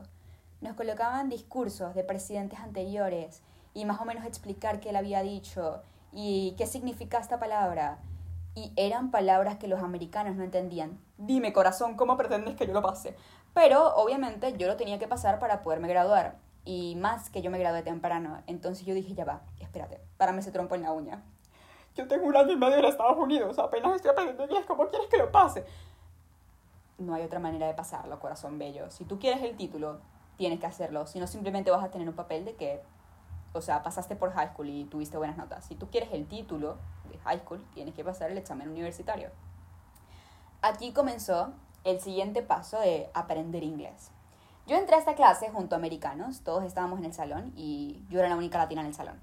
Nos 0.60 0.74
colocaban 0.74 1.30
discursos 1.30 1.94
de 1.94 2.04
presidentes 2.04 2.58
anteriores 2.60 3.40
y 3.72 3.86
más 3.86 3.98
o 4.02 4.04
menos 4.04 4.26
explicar 4.26 4.78
qué 4.78 4.90
él 4.90 4.96
había 4.96 5.22
dicho 5.22 5.82
y 6.12 6.54
qué 6.58 6.66
significa 6.66 7.18
esta 7.18 7.40
palabra. 7.40 7.98
Y 8.54 8.72
eran 8.76 9.10
palabras 9.10 9.56
que 9.56 9.68
los 9.68 9.82
americanos 9.82 10.36
no 10.36 10.44
entendían. 10.44 11.00
Dime, 11.16 11.54
corazón, 11.54 11.96
¿cómo 11.96 12.18
pretendes 12.18 12.56
que 12.56 12.66
yo 12.66 12.74
lo 12.74 12.82
pase? 12.82 13.16
Pero 13.54 13.94
obviamente 13.96 14.54
yo 14.58 14.66
lo 14.66 14.76
tenía 14.76 14.98
que 14.98 15.08
pasar 15.08 15.38
para 15.38 15.62
poderme 15.62 15.88
graduar. 15.88 16.36
Y 16.66 16.94
más 16.96 17.30
que 17.30 17.40
yo 17.40 17.50
me 17.50 17.58
gradué 17.58 17.82
temprano. 17.82 18.42
Entonces 18.46 18.84
yo 18.84 18.92
dije, 18.92 19.14
ya 19.14 19.24
va, 19.24 19.40
espérate, 19.60 19.98
párame 20.18 20.40
ese 20.40 20.52
trompo 20.52 20.74
en 20.74 20.82
la 20.82 20.92
uña. 20.92 21.22
Yo 21.96 22.06
tengo 22.06 22.26
un 22.26 22.36
año 22.36 22.52
y 22.52 22.56
medio 22.56 22.76
en 22.76 22.84
Estados 22.84 23.16
Unidos, 23.16 23.58
apenas 23.58 23.96
estoy 23.96 24.10
aprendiendo 24.10 24.44
inglés, 24.44 24.64
¿cómo 24.66 24.86
quieres 24.88 25.08
que 25.08 25.16
lo 25.16 25.32
pase? 25.32 25.64
No 26.98 27.14
hay 27.14 27.22
otra 27.22 27.38
manera 27.38 27.66
de 27.66 27.74
pasarlo, 27.74 28.18
corazón 28.20 28.58
bello. 28.58 28.90
Si 28.90 29.04
tú 29.04 29.18
quieres 29.18 29.42
el 29.42 29.56
título, 29.56 30.00
tienes 30.36 30.60
que 30.60 30.66
hacerlo. 30.66 31.06
Si 31.06 31.18
no, 31.18 31.26
simplemente 31.26 31.70
vas 31.70 31.84
a 31.84 31.90
tener 31.90 32.08
un 32.08 32.14
papel 32.14 32.44
de 32.44 32.54
que, 32.54 32.82
o 33.52 33.60
sea, 33.60 33.82
pasaste 33.82 34.16
por 34.16 34.32
high 34.32 34.48
school 34.48 34.68
y 34.68 34.84
tuviste 34.84 35.16
buenas 35.16 35.36
notas. 35.36 35.64
Si 35.64 35.74
tú 35.74 35.88
quieres 35.90 36.10
el 36.12 36.26
título 36.26 36.76
de 37.10 37.18
high 37.18 37.40
school, 37.40 37.64
tienes 37.74 37.94
que 37.94 38.04
pasar 38.04 38.30
el 38.30 38.38
examen 38.38 38.68
universitario. 38.68 39.30
Aquí 40.60 40.92
comenzó 40.92 41.52
el 41.84 42.00
siguiente 42.00 42.42
paso 42.42 42.80
de 42.80 43.10
aprender 43.14 43.62
inglés. 43.62 44.10
Yo 44.66 44.76
entré 44.76 44.96
a 44.96 44.98
esta 44.98 45.14
clase 45.14 45.50
junto 45.50 45.74
a 45.74 45.78
americanos, 45.78 46.42
todos 46.42 46.64
estábamos 46.64 46.98
en 46.98 47.06
el 47.06 47.14
salón 47.14 47.52
y 47.56 48.04
yo 48.10 48.18
era 48.18 48.28
la 48.28 48.36
única 48.36 48.58
latina 48.58 48.82
en 48.82 48.88
el 48.88 48.94
salón. 48.94 49.20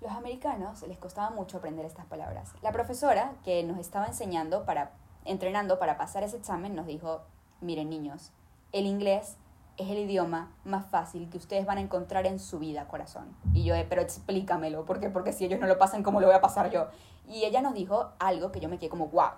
Los 0.00 0.12
americanos 0.12 0.82
les 0.82 0.98
costaba 0.98 1.30
mucho 1.30 1.58
aprender 1.58 1.84
estas 1.84 2.06
palabras. 2.06 2.52
La 2.62 2.72
profesora 2.72 3.32
que 3.44 3.62
nos 3.64 3.78
estaba 3.78 4.06
enseñando 4.06 4.64
para 4.64 4.92
entrenando 5.24 5.78
para 5.78 5.96
pasar 5.96 6.22
ese 6.22 6.36
examen, 6.36 6.74
nos 6.74 6.86
dijo, 6.86 7.22
miren 7.60 7.90
niños, 7.90 8.32
el 8.72 8.86
inglés 8.86 9.36
es 9.76 9.88
el 9.88 9.98
idioma 9.98 10.52
más 10.64 10.86
fácil 10.86 11.28
que 11.30 11.38
ustedes 11.38 11.64
van 11.64 11.78
a 11.78 11.80
encontrar 11.80 12.26
en 12.26 12.38
su 12.38 12.58
vida, 12.58 12.86
corazón. 12.86 13.34
Y 13.54 13.64
yo, 13.64 13.74
pero 13.88 14.02
explícamelo, 14.02 14.84
¿por? 14.84 15.12
Porque 15.12 15.32
si 15.32 15.46
ellos 15.46 15.58
no 15.58 15.66
lo 15.66 15.78
pasan, 15.78 16.02
¿cómo 16.02 16.20
lo 16.20 16.26
voy 16.26 16.36
a 16.36 16.40
pasar 16.40 16.70
yo? 16.70 16.88
Y 17.26 17.44
ella 17.44 17.62
nos 17.62 17.74
dijo 17.74 18.10
algo 18.18 18.52
que 18.52 18.60
yo 18.60 18.68
me 18.68 18.78
quedé 18.78 18.90
como, 18.90 19.08
wow. 19.08 19.30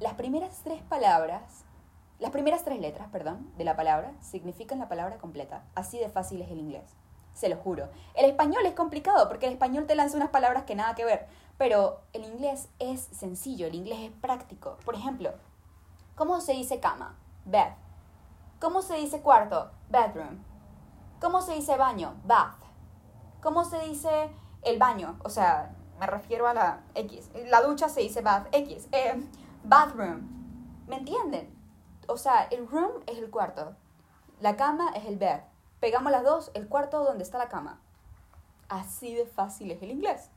Las 0.00 0.14
primeras 0.14 0.60
tres 0.62 0.82
palabras, 0.82 1.64
las 2.18 2.30
primeras 2.30 2.64
tres 2.64 2.78
letras, 2.80 3.08
perdón, 3.10 3.50
de 3.56 3.64
la 3.64 3.76
palabra 3.76 4.12
significan 4.20 4.78
la 4.78 4.88
palabra 4.88 5.16
completa. 5.18 5.62
Así 5.74 5.98
de 5.98 6.08
fácil 6.08 6.42
es 6.42 6.50
el 6.50 6.58
inglés. 6.58 6.84
Se 7.32 7.48
lo 7.48 7.56
juro. 7.56 7.88
El 8.14 8.26
español 8.26 8.66
es 8.66 8.74
complicado 8.74 9.28
porque 9.28 9.46
el 9.46 9.54
español 9.54 9.86
te 9.86 9.94
lanza 9.94 10.16
unas 10.16 10.28
palabras 10.28 10.64
que 10.64 10.74
nada 10.74 10.94
que 10.94 11.04
ver. 11.04 11.26
Pero 11.62 12.00
el 12.12 12.24
inglés 12.24 12.68
es 12.80 13.02
sencillo, 13.12 13.68
el 13.68 13.76
inglés 13.76 14.00
es 14.00 14.10
práctico. 14.10 14.78
Por 14.84 14.96
ejemplo, 14.96 15.30
¿cómo 16.16 16.40
se 16.40 16.54
dice 16.54 16.80
cama? 16.80 17.14
Bed. 17.44 17.68
¿Cómo 18.60 18.82
se 18.82 18.96
dice 18.96 19.20
cuarto? 19.20 19.70
Bedroom. 19.88 20.42
¿Cómo 21.20 21.40
se 21.40 21.54
dice 21.54 21.76
baño? 21.76 22.16
Bath. 22.24 22.58
¿Cómo 23.40 23.64
se 23.64 23.78
dice 23.78 24.28
el 24.62 24.80
baño? 24.80 25.20
O 25.22 25.28
sea, 25.28 25.72
me 26.00 26.08
refiero 26.08 26.48
a 26.48 26.54
la 26.54 26.80
X. 26.96 27.30
La 27.46 27.62
ducha 27.62 27.88
se 27.88 28.00
dice 28.00 28.22
bath 28.22 28.48
X. 28.50 28.88
Eh, 28.90 29.24
bathroom. 29.62 30.84
¿Me 30.88 30.96
entienden? 30.96 31.56
O 32.08 32.16
sea, 32.16 32.42
el 32.50 32.66
room 32.66 32.90
es 33.06 33.18
el 33.18 33.30
cuarto. 33.30 33.76
La 34.40 34.56
cama 34.56 34.90
es 34.96 35.04
el 35.04 35.16
bed. 35.16 35.38
Pegamos 35.78 36.10
las 36.10 36.24
dos, 36.24 36.50
el 36.54 36.66
cuarto 36.66 37.04
donde 37.04 37.22
está 37.22 37.38
la 37.38 37.48
cama. 37.48 37.78
Así 38.68 39.14
de 39.14 39.26
fácil 39.26 39.70
es 39.70 39.80
el 39.80 39.92
inglés. 39.92 40.28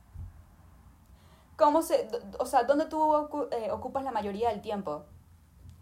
¿Cómo 1.56 1.82
se, 1.82 2.08
o 2.38 2.46
sea, 2.46 2.64
dónde 2.64 2.84
tú 2.86 3.48
eh, 3.50 3.70
ocupas 3.70 4.04
la 4.04 4.12
mayoría 4.12 4.50
del 4.50 4.60
tiempo? 4.60 5.04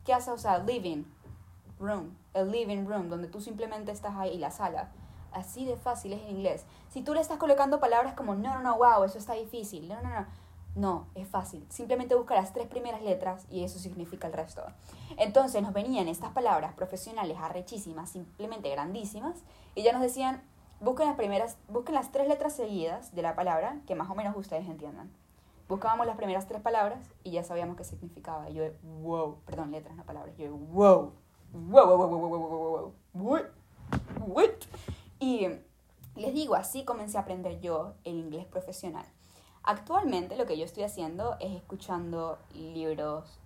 ¿Qué 0.05 0.13
haces? 0.15 0.33
O 0.33 0.39
sea, 0.39 0.59
living 0.59 1.05
room, 1.81 2.17
el 2.33 2.51
living 2.51 2.87
room, 2.87 3.09
donde 3.09 3.29
tú 3.29 3.41
simplemente 3.41 3.91
estás 3.91 4.15
ahí, 4.17 4.39
la 4.39 4.51
sala. 4.51 4.91
Así 5.33 5.65
de 5.65 5.77
fácil 5.77 6.13
es 6.13 6.23
en 6.23 6.31
inglés. 6.31 6.65
Si 6.91 7.03
tú 7.03 7.13
le 7.13 7.21
estás 7.21 7.39
colocando 7.39 7.81
palabras 7.81 8.15
como 8.15 8.37
no, 8.37 8.55
no, 8.55 8.61
no, 8.61 8.77
wow, 8.77 9.03
eso 9.03 9.19
está 9.19 9.33
difícil, 9.33 9.89
no, 9.89 10.01
no, 10.01 10.11
no, 10.11 10.27
no, 10.77 11.07
es 11.17 11.27
fácil. 11.27 11.67
Simplemente 11.71 12.15
busca 12.15 12.37
las 12.37 12.53
tres 12.53 12.69
primeras 12.69 13.03
letras 13.03 13.47
y 13.51 13.65
eso 13.65 13.81
significa 13.81 14.29
el 14.29 14.33
resto. 14.33 14.63
Entonces 15.17 15.61
nos 15.61 15.73
venían 15.73 16.07
estas 16.07 16.31
palabras 16.31 16.73
profesionales 16.75 17.37
arrechísimas, 17.41 18.11
simplemente 18.11 18.71
grandísimas, 18.71 19.43
y 19.75 19.83
ya 19.83 19.93
nos 19.93 20.03
decían, 20.03 20.43
busquen 20.81 21.07
las 21.07 21.17
primeras, 21.17 21.57
busquen 21.69 21.97
las 21.97 22.13
tres 22.13 22.29
letras 22.29 22.53
seguidas 22.53 23.13
de 23.15 23.23
la 23.23 23.35
palabra 23.35 23.81
que 23.89 23.97
más 23.97 24.09
o 24.09 24.15
menos 24.15 24.37
ustedes 24.37 24.69
entiendan. 24.69 25.11
Buscábamos 25.69 26.07
las 26.07 26.17
primeras 26.17 26.47
tres 26.47 26.61
palabras 26.61 27.01
y 27.23 27.33
ya 27.33 27.43
sabíamos 27.43 27.77
qué 27.77 27.85
significaba. 27.85 28.51
Y 28.51 28.55
yo, 28.55 28.65
wow, 28.83 29.39
perdón, 29.47 29.71
letras, 29.71 29.97
no 29.97 30.05
palabras. 30.05 30.37
Yo, 30.37 30.51
wow, 30.53 31.13
wow, 31.53 31.87
wow, 31.87 31.97
wow, 31.97 32.09
wow, 32.09 32.29
wow, 32.29 32.39
wow, 32.39 32.93
wow, 33.15 33.43
what? 34.27 34.51
Y 35.19 35.49
les 36.17 36.35
digo, 36.35 36.55
así 36.55 36.85
comencé 36.85 37.17
a 37.17 37.23
aprender 37.23 37.61
yo 37.61 37.95
el 38.05 38.17
inglés 38.19 38.45
profesional. 38.47 39.07
Actualmente 39.63 40.37
lo 40.37 40.45
que 40.45 40.59
yo 40.59 40.65
estoy 40.65 40.83
haciendo 40.83 41.37
es 41.41 41.57
escuchando 41.57 42.39
libros 42.55 43.41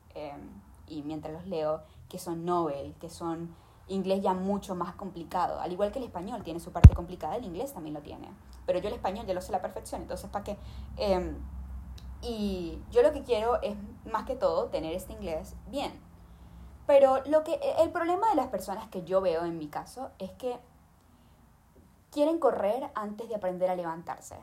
y 0.88 1.02
mientras 1.02 1.32
los 1.32 1.46
leo, 1.46 1.82
que 2.08 2.18
son 2.18 2.44
novel, 2.44 2.94
que 3.00 3.08
son 3.08 3.54
inglés 3.86 4.22
ya 4.22 4.34
mucho 4.34 4.74
más 4.74 4.94
complicado. 4.96 5.60
Al 5.60 5.70
igual 5.70 5.92
que 5.92 6.00
el 6.00 6.04
español 6.06 6.42
tiene 6.42 6.58
su 6.58 6.72
parte 6.72 6.94
complicada, 6.94 7.36
el 7.36 7.44
inglés 7.44 7.72
también 7.72 7.94
lo 7.94 8.02
tiene. 8.02 8.28
Pero 8.66 8.80
yo 8.80 8.88
el 8.88 8.94
español 8.94 9.26
ya 9.26 9.34
lo 9.34 9.40
sé 9.40 9.52
a 9.52 9.56
la 9.56 9.62
perfección, 9.62 10.02
entonces 10.02 10.28
¿para 10.28 10.44
qué? 10.44 10.56
Y 12.22 12.82
yo 12.90 13.02
lo 13.02 13.12
que 13.12 13.22
quiero 13.22 13.60
es 13.62 13.76
más 14.04 14.24
que 14.24 14.36
todo 14.36 14.66
tener 14.66 14.94
este 14.94 15.12
inglés 15.12 15.54
bien. 15.68 15.92
Pero 16.86 17.22
lo 17.26 17.44
que 17.44 17.60
el 17.78 17.90
problema 17.90 18.30
de 18.30 18.36
las 18.36 18.48
personas 18.48 18.88
que 18.88 19.04
yo 19.04 19.20
veo 19.20 19.44
en 19.44 19.58
mi 19.58 19.68
caso 19.68 20.10
es 20.18 20.30
que 20.32 20.58
quieren 22.10 22.38
correr 22.38 22.90
antes 22.94 23.28
de 23.28 23.34
aprender 23.34 23.70
a 23.70 23.76
levantarse. 23.76 24.36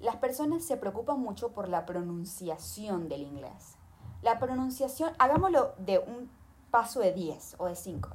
Las 0.00 0.16
personas 0.16 0.64
se 0.64 0.76
preocupan 0.76 1.20
mucho 1.20 1.52
por 1.52 1.68
la 1.68 1.86
pronunciación 1.86 3.08
del 3.08 3.22
inglés. 3.22 3.76
La 4.22 4.40
pronunciación, 4.40 5.12
hagámoslo 5.18 5.74
de 5.78 6.00
un 6.00 6.30
paso 6.72 7.00
de 7.00 7.12
10 7.12 7.56
o 7.58 7.66
de 7.66 7.76
5. 7.76 8.10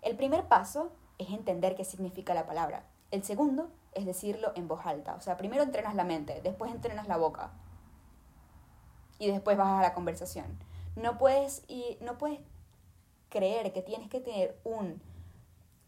El 0.00 0.16
primer 0.16 0.48
paso 0.48 0.92
es 1.18 1.30
entender 1.30 1.76
qué 1.76 1.84
significa 1.84 2.32
la 2.32 2.46
palabra. 2.46 2.86
El 3.10 3.22
segundo 3.22 3.68
es 3.92 4.06
decirlo 4.06 4.52
en 4.54 4.68
voz 4.68 4.86
alta. 4.86 5.14
O 5.14 5.20
sea, 5.20 5.36
primero 5.36 5.62
entrenas 5.62 5.94
la 5.94 6.04
mente, 6.04 6.40
después 6.42 6.72
entrenas 6.72 7.08
la 7.08 7.16
boca. 7.16 7.50
Y 9.18 9.28
después 9.28 9.56
vas 9.56 9.68
a 9.68 9.82
la 9.82 9.94
conversación. 9.94 10.46
No 10.94 11.18
puedes, 11.18 11.64
y, 11.68 11.98
no 12.00 12.18
puedes 12.18 12.40
creer 13.28 13.72
que 13.72 13.82
tienes 13.82 14.08
que 14.08 14.20
tener 14.20 14.58
un, 14.64 15.00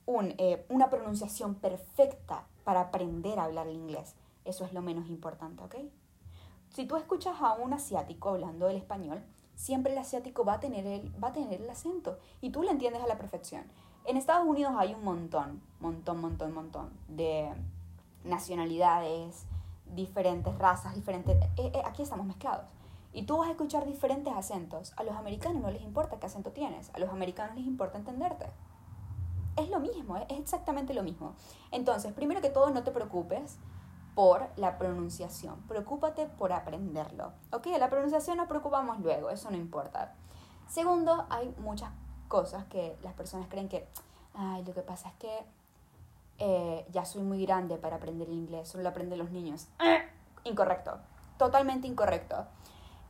un, 0.06 0.34
eh, 0.38 0.64
una 0.68 0.90
pronunciación 0.90 1.54
perfecta 1.54 2.44
para 2.64 2.80
aprender 2.80 3.38
a 3.38 3.44
hablar 3.44 3.66
el 3.66 3.76
inglés. 3.76 4.14
Eso 4.44 4.64
es 4.64 4.72
lo 4.72 4.82
menos 4.82 5.08
importante, 5.08 5.62
¿ok? 5.62 5.76
Si 6.74 6.86
tú 6.86 6.96
escuchas 6.96 7.40
a 7.40 7.54
un 7.54 7.72
asiático 7.72 8.30
hablando 8.30 8.68
el 8.68 8.76
español, 8.76 9.22
siempre 9.54 9.92
el 9.92 9.98
asiático 9.98 10.44
va 10.44 10.54
a 10.54 10.60
tener 10.60 10.86
el, 10.86 11.12
va 11.22 11.28
a 11.28 11.32
tener 11.32 11.60
el 11.60 11.68
acento 11.68 12.18
y 12.40 12.50
tú 12.50 12.62
lo 12.62 12.70
entiendes 12.70 13.02
a 13.02 13.06
la 13.06 13.18
perfección. 13.18 13.64
En 14.04 14.16
Estados 14.16 14.46
Unidos 14.46 14.74
hay 14.78 14.94
un 14.94 15.04
montón, 15.04 15.60
montón, 15.80 16.20
montón, 16.20 16.54
montón 16.54 16.90
de 17.08 17.52
nacionalidades, 18.24 19.44
diferentes 19.94 20.56
razas, 20.58 20.94
diferentes... 20.94 21.36
Eh, 21.56 21.72
eh, 21.74 21.82
aquí 21.84 22.02
estamos 22.02 22.26
mezclados. 22.26 22.66
Y 23.18 23.24
tú 23.24 23.38
vas 23.38 23.48
a 23.48 23.50
escuchar 23.50 23.84
diferentes 23.84 24.32
acentos. 24.32 24.92
A 24.96 25.02
los 25.02 25.16
americanos 25.16 25.60
no 25.60 25.72
les 25.72 25.82
importa 25.82 26.20
qué 26.20 26.26
acento 26.26 26.52
tienes, 26.52 26.88
a 26.94 27.00
los 27.00 27.10
americanos 27.10 27.56
les 27.56 27.66
importa 27.66 27.98
entenderte. 27.98 28.46
Es 29.56 29.68
lo 29.70 29.80
mismo, 29.80 30.18
es 30.18 30.38
exactamente 30.38 30.94
lo 30.94 31.02
mismo. 31.02 31.34
Entonces, 31.72 32.12
primero 32.12 32.40
que 32.40 32.50
todo, 32.50 32.70
no 32.70 32.84
te 32.84 32.92
preocupes 32.92 33.58
por 34.14 34.48
la 34.54 34.78
pronunciación. 34.78 35.60
Preocúpate 35.62 36.26
por 36.26 36.52
aprenderlo. 36.52 37.32
¿Ok? 37.50 37.66
La 37.76 37.90
pronunciación 37.90 38.36
nos 38.36 38.46
preocupamos 38.46 39.00
luego, 39.00 39.30
eso 39.30 39.50
no 39.50 39.56
importa. 39.56 40.14
Segundo, 40.68 41.26
hay 41.28 41.52
muchas 41.58 41.90
cosas 42.28 42.66
que 42.66 42.96
las 43.02 43.14
personas 43.14 43.48
creen 43.48 43.68
que, 43.68 43.88
ay, 44.34 44.64
lo 44.64 44.74
que 44.74 44.82
pasa 44.82 45.08
es 45.08 45.14
que 45.14 45.44
eh, 46.38 46.86
ya 46.92 47.04
soy 47.04 47.24
muy 47.24 47.44
grande 47.44 47.78
para 47.78 47.96
aprender 47.96 48.28
el 48.28 48.34
inglés, 48.34 48.68
solo 48.68 48.84
lo 48.84 48.90
aprenden 48.90 49.18
los 49.18 49.32
niños. 49.32 49.66
Incorrecto, 50.44 51.00
totalmente 51.36 51.88
incorrecto. 51.88 52.46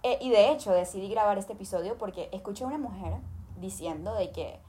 Eh, 0.03 0.19
y 0.21 0.31
de 0.31 0.53
hecho 0.53 0.73
decidí 0.73 1.09
grabar 1.09 1.39
este 1.39 1.55
episodio 1.55 1.99
porque 1.99 2.29
escuché 2.33 2.65
a 2.65 2.69
una 2.69 2.79
mujer 2.79 3.15
diciendo 3.61 4.15
de 4.15 4.31
que 4.31 4.61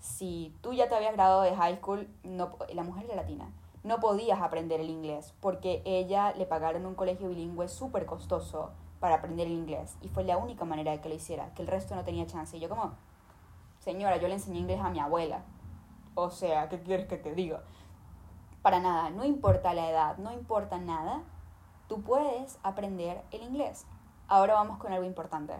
si 0.00 0.52
tú 0.60 0.72
ya 0.72 0.88
te 0.88 0.96
habías 0.96 1.12
graduado 1.12 1.42
de 1.42 1.54
high 1.54 1.76
school, 1.76 2.08
no, 2.24 2.56
la 2.72 2.82
mujer 2.82 3.04
era 3.04 3.14
latina, 3.14 3.52
no 3.84 4.00
podías 4.00 4.40
aprender 4.40 4.80
el 4.80 4.90
inglés 4.90 5.34
porque 5.40 5.82
ella 5.84 6.32
le 6.32 6.46
pagaron 6.46 6.86
un 6.86 6.96
colegio 6.96 7.28
bilingüe 7.28 7.68
súper 7.68 8.06
costoso 8.06 8.70
para 8.98 9.16
aprender 9.16 9.46
el 9.46 9.52
inglés 9.52 9.96
y 10.00 10.08
fue 10.08 10.24
la 10.24 10.36
única 10.36 10.64
manera 10.64 10.92
de 10.92 11.00
que 11.00 11.08
lo 11.08 11.14
hiciera, 11.14 11.52
que 11.54 11.62
el 11.62 11.68
resto 11.68 11.94
no 11.94 12.04
tenía 12.04 12.26
chance. 12.26 12.56
Y 12.56 12.60
yo 12.60 12.68
como, 12.68 12.92
señora, 13.78 14.16
yo 14.16 14.28
le 14.28 14.34
enseñé 14.34 14.58
inglés 14.58 14.80
a 14.80 14.90
mi 14.90 14.98
abuela. 14.98 15.42
O 16.14 16.30
sea, 16.30 16.68
¿qué 16.68 16.80
quieres 16.82 17.06
que 17.06 17.16
te 17.16 17.34
diga? 17.34 17.62
Para 18.62 18.80
nada, 18.80 19.10
no 19.10 19.24
importa 19.24 19.74
la 19.74 19.88
edad, 19.88 20.18
no 20.18 20.32
importa 20.32 20.78
nada, 20.78 21.22
tú 21.88 22.02
puedes 22.02 22.58
aprender 22.62 23.22
el 23.32 23.42
inglés. 23.42 23.86
Ahora 24.32 24.54
vamos 24.54 24.78
con 24.78 24.92
algo 24.92 25.04
importante. 25.04 25.52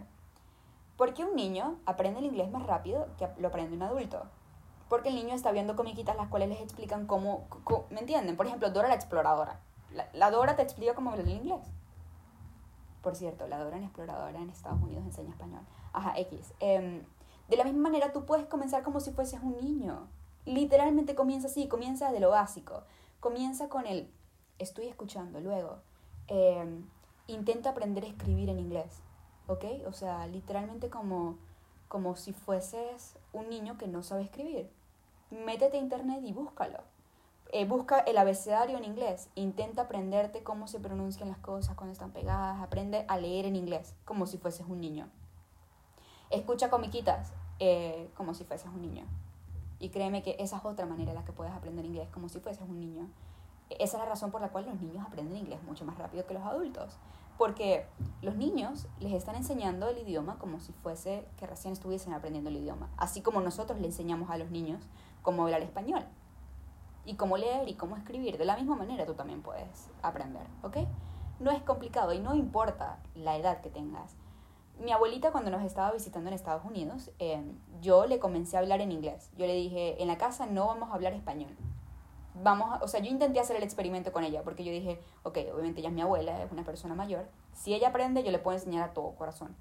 ¿Por 0.96 1.12
qué 1.12 1.24
un 1.24 1.36
niño 1.36 1.76
aprende 1.84 2.20
el 2.20 2.26
inglés 2.26 2.50
más 2.50 2.62
rápido 2.62 3.06
que 3.18 3.28
lo 3.38 3.48
aprende 3.48 3.76
un 3.76 3.82
adulto? 3.82 4.22
porque 4.92 5.08
el 5.08 5.14
niño 5.14 5.34
está 5.34 5.52
viendo 5.52 5.74
comiquitas 5.74 6.16
las 6.16 6.28
cuales 6.28 6.50
les 6.50 6.60
explican 6.60 7.06
cómo, 7.06 7.46
¿me 7.88 8.00
entienden? 8.00 8.36
Por 8.36 8.46
ejemplo, 8.46 8.68
Dora 8.70 8.88
la 8.88 8.94
exploradora. 8.94 9.58
La, 10.12 10.30
Dora 10.30 10.54
te 10.54 10.60
explica 10.60 10.94
cómo 10.94 11.08
hablar 11.08 11.26
el 11.26 11.32
inglés. 11.32 11.62
Por 13.00 13.16
cierto, 13.16 13.48
la 13.48 13.56
Dora 13.56 13.78
en 13.78 13.84
exploradora 13.84 14.38
en 14.38 14.50
Estados 14.50 14.82
Unidos 14.82 15.02
enseña 15.06 15.30
español. 15.30 15.62
Ajá, 15.94 16.12
X. 16.18 16.52
Em, 16.60 17.04
de 17.48 17.56
la 17.56 17.64
misma 17.64 17.88
manera, 17.88 18.12
tú 18.12 18.26
puedes 18.26 18.44
comenzar 18.44 18.82
como 18.82 19.00
si 19.00 19.12
fueses 19.12 19.40
un 19.42 19.56
niño. 19.56 20.08
Literalmente 20.44 21.14
comienza 21.14 21.46
así, 21.46 21.68
comienza 21.68 22.12
de 22.12 22.20
lo 22.20 22.28
básico. 22.28 22.82
Comienza 23.18 23.70
con 23.70 23.86
el 23.86 24.12
estoy 24.58 24.88
escuchando, 24.88 25.40
luego 25.40 25.78
em, 26.26 26.84
intenta 27.26 27.70
aprender 27.70 28.04
a 28.04 28.08
escribir 28.08 28.48
en 28.48 28.58
inglés, 28.58 29.00
¿ok? 29.46 29.64
O 29.86 29.92
sea, 29.92 30.26
literalmente 30.26 30.90
como, 30.90 31.38
como 31.88 32.16
si 32.16 32.32
fueses 32.32 33.16
un 33.32 33.48
niño 33.48 33.78
que 33.78 33.88
no 33.88 34.02
sabe 34.02 34.22
escribir 34.22 34.70
métete 35.32 35.78
a 35.78 35.80
internet 35.80 36.20
y 36.24 36.32
búscalo. 36.32 36.78
Eh, 37.52 37.66
busca 37.66 37.98
el 38.00 38.16
abecedario 38.16 38.78
en 38.78 38.84
inglés, 38.84 39.28
intenta 39.34 39.82
aprenderte 39.82 40.42
cómo 40.42 40.68
se 40.68 40.80
pronuncian 40.80 41.28
las 41.28 41.38
cosas 41.38 41.76
cuando 41.76 41.92
están 41.92 42.10
pegadas, 42.10 42.62
aprende 42.62 43.04
a 43.08 43.18
leer 43.18 43.44
en 43.44 43.56
inglés 43.56 43.94
como 44.04 44.26
si 44.26 44.38
fueses 44.38 44.66
un 44.66 44.80
niño. 44.80 45.08
Escucha 46.30 46.70
comiquitas 46.70 47.32
eh, 47.58 48.08
como 48.16 48.32
si 48.32 48.44
fueses 48.44 48.68
un 48.68 48.80
niño. 48.80 49.04
Y 49.78 49.90
créeme 49.90 50.22
que 50.22 50.36
esa 50.38 50.58
es 50.58 50.64
otra 50.64 50.86
manera 50.86 51.10
en 51.10 51.18
la 51.18 51.24
que 51.24 51.32
puedes 51.32 51.52
aprender 51.52 51.84
inglés 51.84 52.08
como 52.10 52.28
si 52.28 52.40
fueses 52.40 52.62
un 52.68 52.80
niño. 52.80 53.08
Esa 53.78 53.96
es 53.96 54.02
la 54.02 54.08
razón 54.08 54.30
por 54.30 54.40
la 54.40 54.48
cual 54.48 54.66
los 54.66 54.80
niños 54.80 55.04
aprenden 55.06 55.36
inglés 55.36 55.62
mucho 55.64 55.84
más 55.84 55.98
rápido 55.98 56.26
que 56.26 56.34
los 56.34 56.42
adultos. 56.44 56.96
Porque 57.38 57.86
los 58.20 58.36
niños 58.36 58.86
les 59.00 59.12
están 59.12 59.34
enseñando 59.34 59.88
el 59.88 59.98
idioma 59.98 60.38
como 60.38 60.60
si 60.60 60.72
fuese 60.72 61.26
que 61.36 61.46
recién 61.46 61.72
estuviesen 61.72 62.12
aprendiendo 62.12 62.50
el 62.50 62.56
idioma. 62.56 62.90
Así 62.96 63.22
como 63.22 63.40
nosotros 63.40 63.80
le 63.80 63.86
enseñamos 63.86 64.30
a 64.30 64.38
los 64.38 64.50
niños 64.50 64.82
cómo 65.22 65.44
hablar 65.44 65.62
español 65.62 66.04
y 67.04 67.14
cómo 67.14 67.36
leer 67.36 67.68
y 67.68 67.74
cómo 67.74 67.96
escribir. 67.96 68.38
De 68.38 68.44
la 68.44 68.56
misma 68.56 68.76
manera 68.76 69.06
tú 69.06 69.14
también 69.14 69.42
puedes 69.42 69.88
aprender, 70.02 70.46
¿ok? 70.62 70.78
No 71.40 71.50
es 71.50 71.62
complicado 71.62 72.12
y 72.12 72.20
no 72.20 72.34
importa 72.34 72.98
la 73.14 73.36
edad 73.36 73.60
que 73.60 73.70
tengas. 73.70 74.14
Mi 74.78 74.92
abuelita 74.92 75.32
cuando 75.32 75.50
nos 75.50 75.62
estaba 75.62 75.92
visitando 75.92 76.28
en 76.28 76.34
Estados 76.34 76.64
Unidos, 76.64 77.10
em, 77.18 77.58
yo 77.80 78.06
le 78.06 78.18
comencé 78.18 78.56
a 78.56 78.60
hablar 78.60 78.80
en 78.80 78.92
inglés. 78.92 79.30
Yo 79.36 79.46
le 79.46 79.54
dije, 79.54 80.00
en 80.02 80.08
la 80.08 80.18
casa 80.18 80.46
no 80.46 80.66
vamos 80.66 80.90
a 80.90 80.94
hablar 80.94 81.12
español. 81.12 81.56
Vamos 82.34 82.80
o 82.80 82.88
sea, 82.88 83.00
yo 83.00 83.10
intenté 83.10 83.40
hacer 83.40 83.56
el 83.56 83.62
experimento 83.62 84.10
con 84.10 84.24
ella 84.24 84.42
porque 84.42 84.64
yo 84.64 84.72
dije, 84.72 85.00
ok, 85.22 85.38
obviamente 85.52 85.80
ella 85.80 85.90
es 85.90 85.94
mi 85.94 86.00
abuela, 86.00 86.42
es 86.42 86.50
una 86.50 86.64
persona 86.64 86.94
mayor. 86.94 87.26
Si 87.52 87.74
ella 87.74 87.88
aprende, 87.88 88.22
yo 88.22 88.30
le 88.30 88.38
puedo 88.38 88.56
enseñar 88.56 88.88
a 88.88 88.94
todo 88.94 89.12
corazón. 89.12 89.54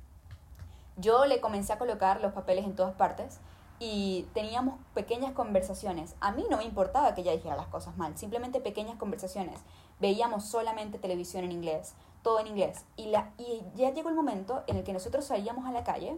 Yo 0.97 1.25
le 1.25 1.41
comencé 1.41 1.73
a 1.73 1.77
colocar 1.77 2.21
los 2.21 2.33
papeles 2.33 2.65
en 2.65 2.75
todas 2.75 2.93
partes 2.93 3.39
y 3.79 4.27
teníamos 4.33 4.79
pequeñas 4.93 5.33
conversaciones. 5.33 6.15
A 6.19 6.31
mí 6.31 6.45
no 6.49 6.57
me 6.57 6.63
importaba 6.63 7.15
que 7.15 7.21
ella 7.21 7.31
dijera 7.31 7.55
las 7.55 7.67
cosas 7.67 7.97
mal, 7.97 8.15
simplemente 8.17 8.61
pequeñas 8.61 8.95
conversaciones. 8.97 9.59
Veíamos 9.99 10.45
solamente 10.45 10.99
televisión 10.99 11.43
en 11.43 11.51
inglés, 11.51 11.95
todo 12.21 12.39
en 12.39 12.47
inglés. 12.47 12.85
Y, 12.95 13.07
la, 13.07 13.31
y 13.37 13.63
ya 13.75 13.91
llegó 13.91 14.09
el 14.09 14.15
momento 14.15 14.63
en 14.67 14.77
el 14.77 14.83
que 14.83 14.93
nosotros 14.93 15.25
salíamos 15.25 15.65
a 15.65 15.71
la 15.71 15.83
calle 15.83 16.17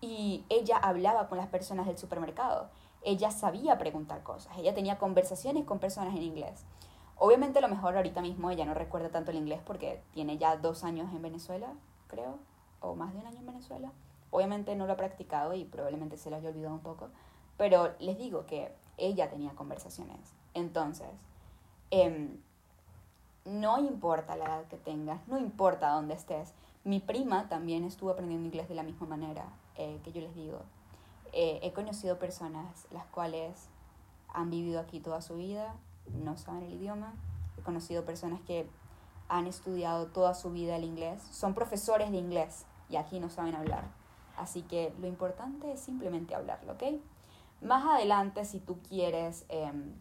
y 0.00 0.44
ella 0.48 0.76
hablaba 0.76 1.28
con 1.28 1.38
las 1.38 1.48
personas 1.48 1.86
del 1.86 1.98
supermercado. 1.98 2.68
Ella 3.04 3.30
sabía 3.30 3.78
preguntar 3.78 4.22
cosas, 4.22 4.56
ella 4.58 4.74
tenía 4.74 4.98
conversaciones 4.98 5.64
con 5.64 5.78
personas 5.78 6.16
en 6.16 6.22
inglés. 6.22 6.64
Obviamente 7.16 7.60
lo 7.60 7.68
mejor 7.68 7.96
ahorita 7.96 8.22
mismo 8.22 8.50
ella 8.50 8.64
no 8.64 8.74
recuerda 8.74 9.10
tanto 9.10 9.30
el 9.30 9.36
inglés 9.36 9.60
porque 9.64 10.02
tiene 10.12 10.38
ya 10.38 10.56
dos 10.56 10.82
años 10.84 11.12
en 11.14 11.22
Venezuela, 11.22 11.68
creo, 12.08 12.38
o 12.80 12.94
más 12.94 13.12
de 13.12 13.20
un 13.20 13.26
año 13.26 13.38
en 13.38 13.46
Venezuela. 13.46 13.92
Obviamente 14.30 14.74
no 14.74 14.86
lo 14.86 14.94
ha 14.94 14.96
practicado 14.96 15.54
y 15.54 15.64
probablemente 15.64 16.16
se 16.16 16.30
lo 16.30 16.36
haya 16.36 16.48
olvidado 16.48 16.74
un 16.74 16.80
poco, 16.80 17.10
pero 17.56 17.94
les 18.00 18.18
digo 18.18 18.46
que 18.46 18.72
ella 18.96 19.30
tenía 19.30 19.52
conversaciones. 19.52 20.34
Entonces, 20.54 21.08
em, 21.90 22.38
no 23.44 23.78
importa 23.78 24.36
la 24.36 24.46
edad 24.46 24.64
que 24.64 24.76
tengas, 24.76 25.26
no 25.28 25.38
importa 25.38 25.90
dónde 25.90 26.14
estés. 26.14 26.52
Mi 26.82 27.00
prima 27.00 27.48
también 27.48 27.84
estuvo 27.84 28.10
aprendiendo 28.10 28.46
inglés 28.46 28.68
de 28.68 28.74
la 28.74 28.82
misma 28.82 29.06
manera 29.06 29.44
eh, 29.76 30.00
que 30.02 30.12
yo 30.12 30.20
les 30.20 30.34
digo. 30.34 30.60
Eh, 31.36 31.58
he 31.62 31.72
conocido 31.72 32.18
personas 32.20 32.86
las 32.92 33.06
cuales 33.06 33.68
han 34.28 34.50
vivido 34.50 34.78
aquí 34.78 35.00
toda 35.00 35.20
su 35.20 35.34
vida, 35.34 35.74
no 36.06 36.36
saben 36.36 36.62
el 36.62 36.74
idioma. 36.74 37.12
He 37.58 37.62
conocido 37.62 38.04
personas 38.04 38.40
que 38.42 38.68
han 39.28 39.48
estudiado 39.48 40.06
toda 40.06 40.34
su 40.34 40.52
vida 40.52 40.76
el 40.76 40.84
inglés, 40.84 41.22
son 41.30 41.54
profesores 41.54 42.12
de 42.12 42.18
inglés 42.18 42.66
y 42.88 42.96
aquí 42.96 43.18
no 43.18 43.30
saben 43.30 43.56
hablar. 43.56 43.84
Así 44.36 44.62
que 44.62 44.94
lo 45.00 45.08
importante 45.08 45.72
es 45.72 45.80
simplemente 45.80 46.36
hablarlo, 46.36 46.74
¿ok? 46.74 46.82
Más 47.62 47.84
adelante, 47.84 48.44
si 48.44 48.60
tú 48.60 48.78
quieres 48.88 49.44
em, 49.48 49.92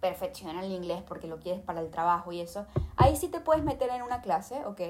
perfeccionar 0.00 0.62
el 0.62 0.72
inglés 0.72 1.02
porque 1.02 1.26
lo 1.26 1.40
quieres 1.40 1.62
para 1.62 1.80
el 1.80 1.90
trabajo 1.90 2.30
y 2.30 2.40
eso, 2.40 2.66
ahí 2.96 3.16
sí 3.16 3.28
te 3.28 3.40
puedes 3.40 3.64
meter 3.64 3.90
en 3.90 4.02
una 4.02 4.20
clase, 4.20 4.64
¿ok? 4.66 4.80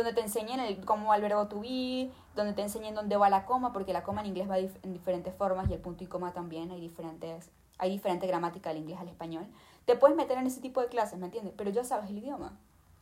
Donde 0.00 0.14
te 0.14 0.22
enseñen 0.22 0.82
cómo 0.86 1.08
va 1.08 1.16
el 1.16 1.20
verbo 1.20 1.46
to 1.46 1.60
be, 1.60 2.10
donde 2.34 2.54
te 2.54 2.62
enseñen 2.62 2.94
dónde 2.94 3.18
va 3.18 3.28
la 3.28 3.44
coma, 3.44 3.70
porque 3.70 3.92
la 3.92 4.02
coma 4.02 4.22
en 4.22 4.28
inglés 4.28 4.48
va 4.48 4.56
en 4.56 4.94
diferentes 4.94 5.34
formas 5.34 5.68
y 5.68 5.74
el 5.74 5.78
punto 5.78 6.04
y 6.04 6.06
coma 6.06 6.32
también, 6.32 6.70
hay 6.70 6.80
diferentes, 6.80 7.50
hay 7.76 7.90
diferente 7.90 8.26
gramática 8.26 8.70
del 8.70 8.78
inglés 8.78 8.98
al 8.98 9.08
español. 9.08 9.46
Te 9.84 9.96
puedes 9.96 10.16
meter 10.16 10.38
en 10.38 10.46
ese 10.46 10.62
tipo 10.62 10.80
de 10.80 10.86
clases, 10.86 11.18
¿me 11.18 11.26
entiendes? 11.26 11.52
Pero 11.54 11.68
ya 11.68 11.84
sabes 11.84 12.08
el 12.08 12.16
idioma. 12.16 12.58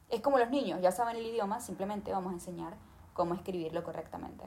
Es 0.09 0.21
como 0.23 0.39
los 0.39 0.51
niños, 0.51 0.81
ya 0.83 0.91
saben 0.91 1.15
el 1.15 1.25
idioma, 1.25 1.61
simplemente 1.61 2.11
vamos 2.11 2.33
a 2.33 2.35
enseñar 2.35 2.75
cómo 3.13 3.35
escribirlo 3.35 3.85
correctamente. 3.85 4.45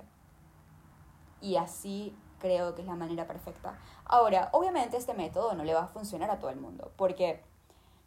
Y 1.40 1.56
así 1.56 2.14
creo 2.40 2.76
que 2.76 2.82
es 2.82 2.88
la 2.88 2.98
manera 2.98 3.28
perfecta. 3.28 3.80
Ahora, 4.04 4.50
obviamente 4.52 4.98
este 4.98 5.14
método 5.14 5.54
no 5.54 5.64
le 5.64 5.74
va 5.74 5.84
a 5.84 5.88
funcionar 5.88 6.30
a 6.30 6.40
todo 6.40 6.50
el 6.50 6.60
mundo, 6.60 6.92
porque 6.98 7.46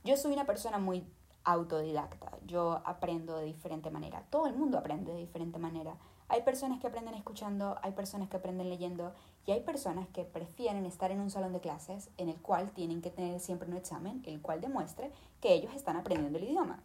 yo 0.04 0.18
soy 0.18 0.34
una 0.34 0.44
persona 0.44 0.76
muy 0.76 1.02
autodidacta, 1.44 2.32
yo 2.46 2.80
aprendo 2.84 3.36
de 3.36 3.44
diferente 3.44 3.90
manera, 3.90 4.24
todo 4.30 4.46
el 4.46 4.56
mundo 4.56 4.78
aprende 4.78 5.12
de 5.12 5.18
diferente 5.18 5.58
manera. 5.58 5.96
Hay 6.28 6.42
personas 6.42 6.80
que 6.80 6.86
aprenden 6.86 7.14
escuchando, 7.14 7.76
hay 7.82 7.92
personas 7.92 8.28
que 8.28 8.38
aprenden 8.38 8.70
leyendo 8.70 9.12
y 9.46 9.52
hay 9.52 9.60
personas 9.60 10.08
que 10.08 10.24
prefieren 10.24 10.86
estar 10.86 11.10
en 11.10 11.20
un 11.20 11.30
salón 11.30 11.52
de 11.52 11.60
clases 11.60 12.08
en 12.16 12.30
el 12.30 12.40
cual 12.40 12.70
tienen 12.70 13.02
que 13.02 13.10
tener 13.10 13.38
siempre 13.40 13.68
un 13.68 13.76
examen, 13.76 14.22
el 14.24 14.40
cual 14.40 14.60
demuestre 14.60 15.12
que 15.40 15.52
ellos 15.52 15.74
están 15.74 15.96
aprendiendo 15.96 16.38
el 16.38 16.44
idioma. 16.44 16.80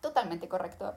Totalmente 0.00 0.48
correcto. 0.48 0.94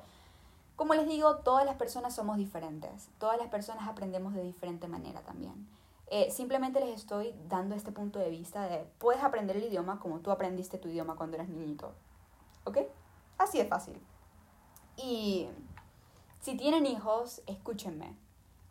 Como 0.76 0.96
les 0.96 1.08
digo, 1.08 1.38
todas 1.38 1.66
las 1.66 1.76
personas 1.76 2.16
somos 2.16 2.38
diferentes, 2.38 3.10
todas 3.20 3.38
las 3.38 3.50
personas 3.50 3.88
aprendemos 3.88 4.34
de 4.34 4.44
diferente 4.44 4.88
manera 4.88 5.22
también. 5.22 5.68
Eh, 6.12 6.32
simplemente 6.32 6.80
les 6.80 6.96
estoy 6.96 7.36
dando 7.48 7.76
este 7.76 7.92
punto 7.92 8.18
de 8.18 8.32
vista 8.32 8.68
de 8.68 8.88
puedes 8.98 9.22
aprender 9.22 9.58
el 9.58 9.66
idioma 9.66 10.00
como 10.00 10.22
tú 10.22 10.32
aprendiste 10.32 10.80
tu 10.80 10.88
idioma 10.88 11.16
cuando 11.16 11.36
eras 11.36 11.50
niñito. 11.50 11.94
¿Ok? 12.70 12.78
Así 13.40 13.58
de 13.58 13.66
fácil. 13.66 14.00
Y 14.96 15.50
si 16.40 16.56
tienen 16.56 16.86
hijos, 16.86 17.42
escúchenme. 17.48 18.16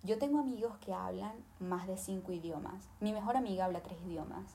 Yo 0.04 0.20
tengo 0.20 0.38
amigos 0.38 0.78
que 0.78 0.94
hablan 0.94 1.32
más 1.58 1.88
de 1.88 1.96
cinco 1.96 2.30
idiomas. 2.30 2.88
Mi 3.00 3.12
mejor 3.12 3.36
amiga 3.36 3.64
habla 3.64 3.82
tres 3.82 3.98
idiomas. 4.06 4.54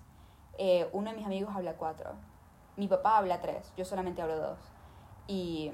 Eh, 0.58 0.90
uno 0.94 1.10
de 1.10 1.18
mis 1.18 1.26
amigos 1.26 1.54
habla 1.54 1.74
cuatro. 1.74 2.12
Mi 2.78 2.88
papá 2.88 3.18
habla 3.18 3.42
tres. 3.42 3.74
Yo 3.76 3.84
solamente 3.84 4.22
hablo 4.22 4.38
dos. 4.38 4.60
Y 5.28 5.74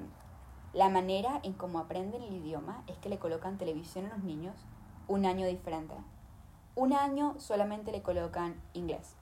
la 0.73 0.89
manera 0.89 1.39
en 1.43 1.53
cómo 1.53 1.77
aprenden 1.77 2.23
el 2.23 2.33
idioma 2.33 2.83
es 2.87 2.97
que 2.97 3.09
le 3.09 3.19
colocan 3.19 3.59
televisión 3.59 4.07
a 4.07 4.15
los 4.15 4.23
niños 4.23 4.55
un 5.07 5.27
año 5.27 5.45
diferente. 5.45 5.93
Un 6.73 6.93
año 6.93 7.35
solamente 7.37 7.91
le 7.91 8.01
colocan 8.01 8.59
inglés. 8.73 9.15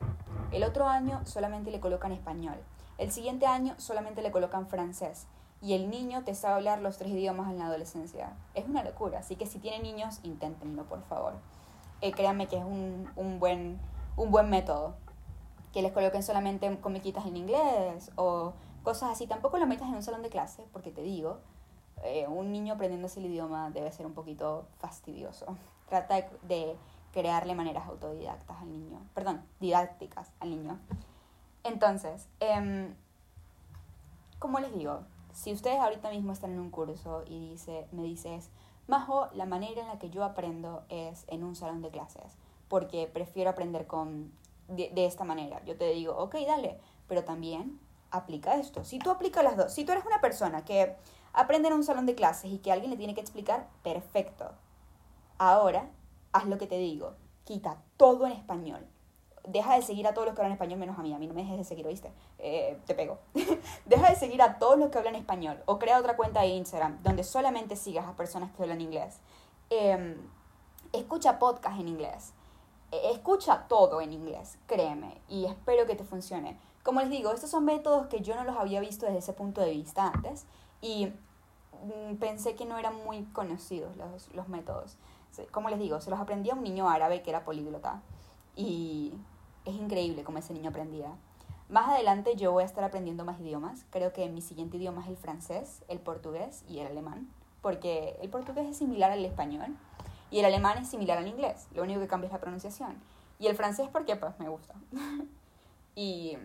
El 0.54 0.64
otro 0.64 0.88
año 0.88 1.26
solamente 1.26 1.70
le 1.70 1.82
colocan 1.82 2.14
español. 2.14 2.56
El 2.98 3.12
siguiente 3.12 3.46
año 3.46 3.76
solamente 3.78 4.22
le 4.22 4.32
colocan 4.32 4.68
francés. 4.68 5.28
Y 5.62 5.74
el 5.74 5.90
niño 5.90 6.24
te 6.24 6.36
sabe 6.36 6.56
hablar 6.56 6.82
los 6.82 6.98
tres 6.98 7.12
idiomas 7.12 7.50
en 7.50 7.60
la 7.60 7.66
adolescencia. 7.66 8.34
Es 8.54 8.68
una 8.68 8.84
locura. 8.84 9.20
Así 9.20 9.36
que 9.36 9.46
si 9.46 9.60
tienen 9.60 9.84
niños, 9.84 10.20
inténtenlo, 10.24 10.86
por 10.86 11.02
favor. 11.04 11.34
Eh, 12.02 12.12
créanme 12.12 12.48
que 12.48 12.58
es 12.58 12.64
un, 12.64 13.10
un, 13.16 13.40
buen, 13.40 13.80
un 14.16 14.32
buen 14.32 14.50
método. 14.50 14.96
Que 15.74 15.82
les 15.82 15.92
coloquen 15.92 16.24
solamente 16.24 16.80
comiquitas 16.80 17.26
en 17.26 17.38
inglés 17.38 18.12
o 18.16 18.54
cosas 18.84 19.12
así. 19.12 19.28
Tampoco 19.28 19.58
lo 19.58 19.68
metas 19.68 19.88
en 19.90 19.96
un 19.96 20.04
salón 20.04 20.22
de 20.22 20.30
clase, 20.30 20.66
porque 20.72 20.92
te 20.92 21.02
digo, 21.02 21.40
eh, 22.04 22.28
un 22.28 22.52
niño 22.52 22.76
aprendiéndose 22.76 23.20
el 23.20 23.26
idioma 23.26 23.72
debe 23.72 23.92
ser 23.92 24.06
un 24.06 24.14
poquito 24.14 24.68
fastidioso. 24.78 25.58
Trata 25.90 26.28
de, 26.44 26.76
crearle 27.14 27.56
maneras 27.56 27.88
autodidactas 27.88 28.62
al 28.62 28.72
niño, 28.72 29.00
perdón, 29.16 29.42
didácticas 29.60 30.32
al 30.40 30.52
niño. 30.52 30.78
Entonces, 31.68 32.28
eh, 32.40 32.94
como 34.40 34.60
les 34.60 34.74
digo, 34.74 35.02
si 35.34 35.52
ustedes 35.52 35.80
ahorita 35.80 36.10
mismo 36.10 36.32
están 36.32 36.52
en 36.52 36.60
un 36.60 36.72
curso 36.72 37.24
y 37.28 37.52
dice, 37.52 37.88
me 37.92 38.04
dices, 38.04 38.50
Majo, 38.88 39.28
la 39.34 39.46
manera 39.46 39.82
en 39.82 39.88
la 39.88 40.00
que 40.00 40.10
yo 40.10 40.24
aprendo 40.24 40.84
es 40.88 41.26
en 41.28 41.44
un 41.44 41.56
salón 41.56 41.82
de 41.82 41.90
clases, 41.90 42.38
porque 42.70 43.10
prefiero 43.12 43.50
aprender 43.50 43.86
con, 43.86 44.32
de, 44.70 44.90
de 44.96 45.06
esta 45.06 45.26
manera. 45.26 45.62
Yo 45.66 45.76
te 45.78 45.92
digo, 45.92 46.16
ok, 46.16 46.36
dale, 46.48 46.80
pero 47.08 47.26
también 47.26 47.80
aplica 48.12 48.56
esto. 48.56 48.86
Si 48.86 48.98
tú 48.98 49.12
aplicas 49.12 49.44
las 49.44 49.58
dos, 49.58 49.74
si 49.74 49.84
tú 49.84 49.92
eres 49.92 50.06
una 50.06 50.22
persona 50.22 50.64
que 50.64 50.96
aprende 51.34 51.68
en 51.68 51.74
un 51.74 51.84
salón 51.84 52.06
de 52.06 52.16
clases 52.16 52.50
y 52.50 52.60
que 52.60 52.72
alguien 52.72 52.92
le 52.92 52.98
tiene 52.98 53.14
que 53.14 53.22
explicar, 53.22 53.68
perfecto. 53.84 54.52
Ahora, 55.38 55.90
haz 56.32 56.46
lo 56.46 56.58
que 56.58 56.68
te 56.68 56.78
digo. 56.78 57.16
Quita 57.44 57.78
todo 57.98 58.26
en 58.26 58.32
español. 58.32 58.88
Deja 59.48 59.76
de 59.76 59.82
seguir 59.82 60.06
a 60.08 60.14
todos 60.14 60.28
los 60.28 60.36
que 60.36 60.42
hablan 60.42 60.54
español 60.54 60.78
menos 60.78 61.00
a 61.00 61.02
mí. 61.02 61.14
A 61.14 61.18
mí 61.18 61.26
no 61.26 61.34
me 61.34 61.42
dejes 61.42 61.58
de 61.58 61.64
seguir, 61.64 61.88
¿oíste? 61.88 62.12
Eh, 62.38 62.78
te 62.86 62.94
pego. 62.94 63.18
Deja 63.86 64.10
de 64.10 64.16
seguir 64.16 64.42
a 64.42 64.60
todos 64.60 64.78
los 64.78 64.90
que 64.90 64.98
hablan 64.98 65.16
español. 65.16 65.62
O 65.66 65.80
crea 65.80 66.00
otra 66.00 66.18
cuenta 66.18 66.42
de 66.42 66.48
Instagram 66.48 67.02
donde 67.02 67.24
solamente 67.24 67.78
sigas 67.78 68.06
a 68.06 68.16
personas 68.16 68.52
que 68.52 68.64
hablan 68.64 68.82
inglés. 68.82 69.20
Em, 69.70 70.18
escucha 70.92 71.40
podcast 71.40 71.80
en 71.80 71.88
inglés. 71.88 72.34
E, 72.92 73.12
escucha 73.12 73.68
todo 73.68 74.02
en 74.02 74.12
inglés, 74.12 74.58
créeme. 74.68 75.22
Y 75.30 75.46
espero 75.46 75.86
que 75.86 75.96
te 75.96 76.04
funcione. 76.04 76.58
Como 76.84 77.00
les 77.02 77.10
digo, 77.10 77.32
estos 77.32 77.50
son 77.50 77.66
métodos 77.66 78.08
que 78.08 78.22
yo 78.22 78.36
no 78.36 78.44
los 78.44 78.58
había 78.58 78.80
visto 78.80 79.06
desde 79.06 79.20
ese 79.20 79.34
punto 79.34 79.62
de 79.62 79.72
vista 79.72 80.12
antes 80.14 80.46
y 80.82 81.08
mm, 81.08 82.16
pensé 82.16 82.56
que 82.56 82.66
no 82.66 82.78
eran 82.78 82.96
muy 83.04 83.24
conocidos 83.26 83.96
los, 83.98 84.34
los 84.34 84.48
métodos. 84.48 84.98
Como 85.52 85.70
les 85.70 85.80
digo, 85.80 86.02
se 86.02 86.10
los 86.10 86.20
aprendía 86.20 86.54
un 86.54 86.64
niño 86.64 86.90
árabe 86.90 87.22
que 87.22 87.30
era 87.30 87.46
políglota 87.46 88.02
y 88.56 89.14
es 89.70 89.76
increíble 89.76 90.24
cómo 90.24 90.38
ese 90.38 90.54
niño 90.54 90.70
aprendía. 90.70 91.12
Más 91.70 91.90
adelante 91.90 92.36
yo 92.36 92.52
voy 92.52 92.64
a 92.64 92.66
estar 92.66 92.84
aprendiendo 92.84 93.26
más 93.26 93.40
idiomas. 93.40 93.86
Creo 93.90 94.14
que 94.14 94.30
mi 94.30 94.42
siguiente 94.42 94.78
idioma 94.78 95.02
es 95.04 95.10
el 95.10 95.18
francés, 95.18 95.84
el 95.88 96.00
portugués 96.00 96.64
y 96.70 96.80
el 96.80 96.88
alemán, 96.88 97.30
porque 97.62 98.18
el 98.22 98.30
portugués 98.30 98.68
es 98.70 98.78
similar 98.78 99.12
al 99.12 99.24
español 99.26 99.76
y 100.32 100.40
el 100.40 100.46
alemán 100.46 100.78
es 100.78 100.90
similar 100.90 101.18
al 101.18 101.28
inglés. 101.28 101.68
Lo 101.74 101.84
único 101.84 102.00
que 102.00 102.08
cambia 102.08 102.28
es 102.28 102.34
la 102.34 102.40
pronunciación. 102.40 102.96
Y 103.40 103.48
el 103.48 103.56
francés 103.56 103.90
porque 103.92 104.16
pues 104.16 104.40
me 104.40 104.50
gusta. 104.50 104.76
y 105.96 106.38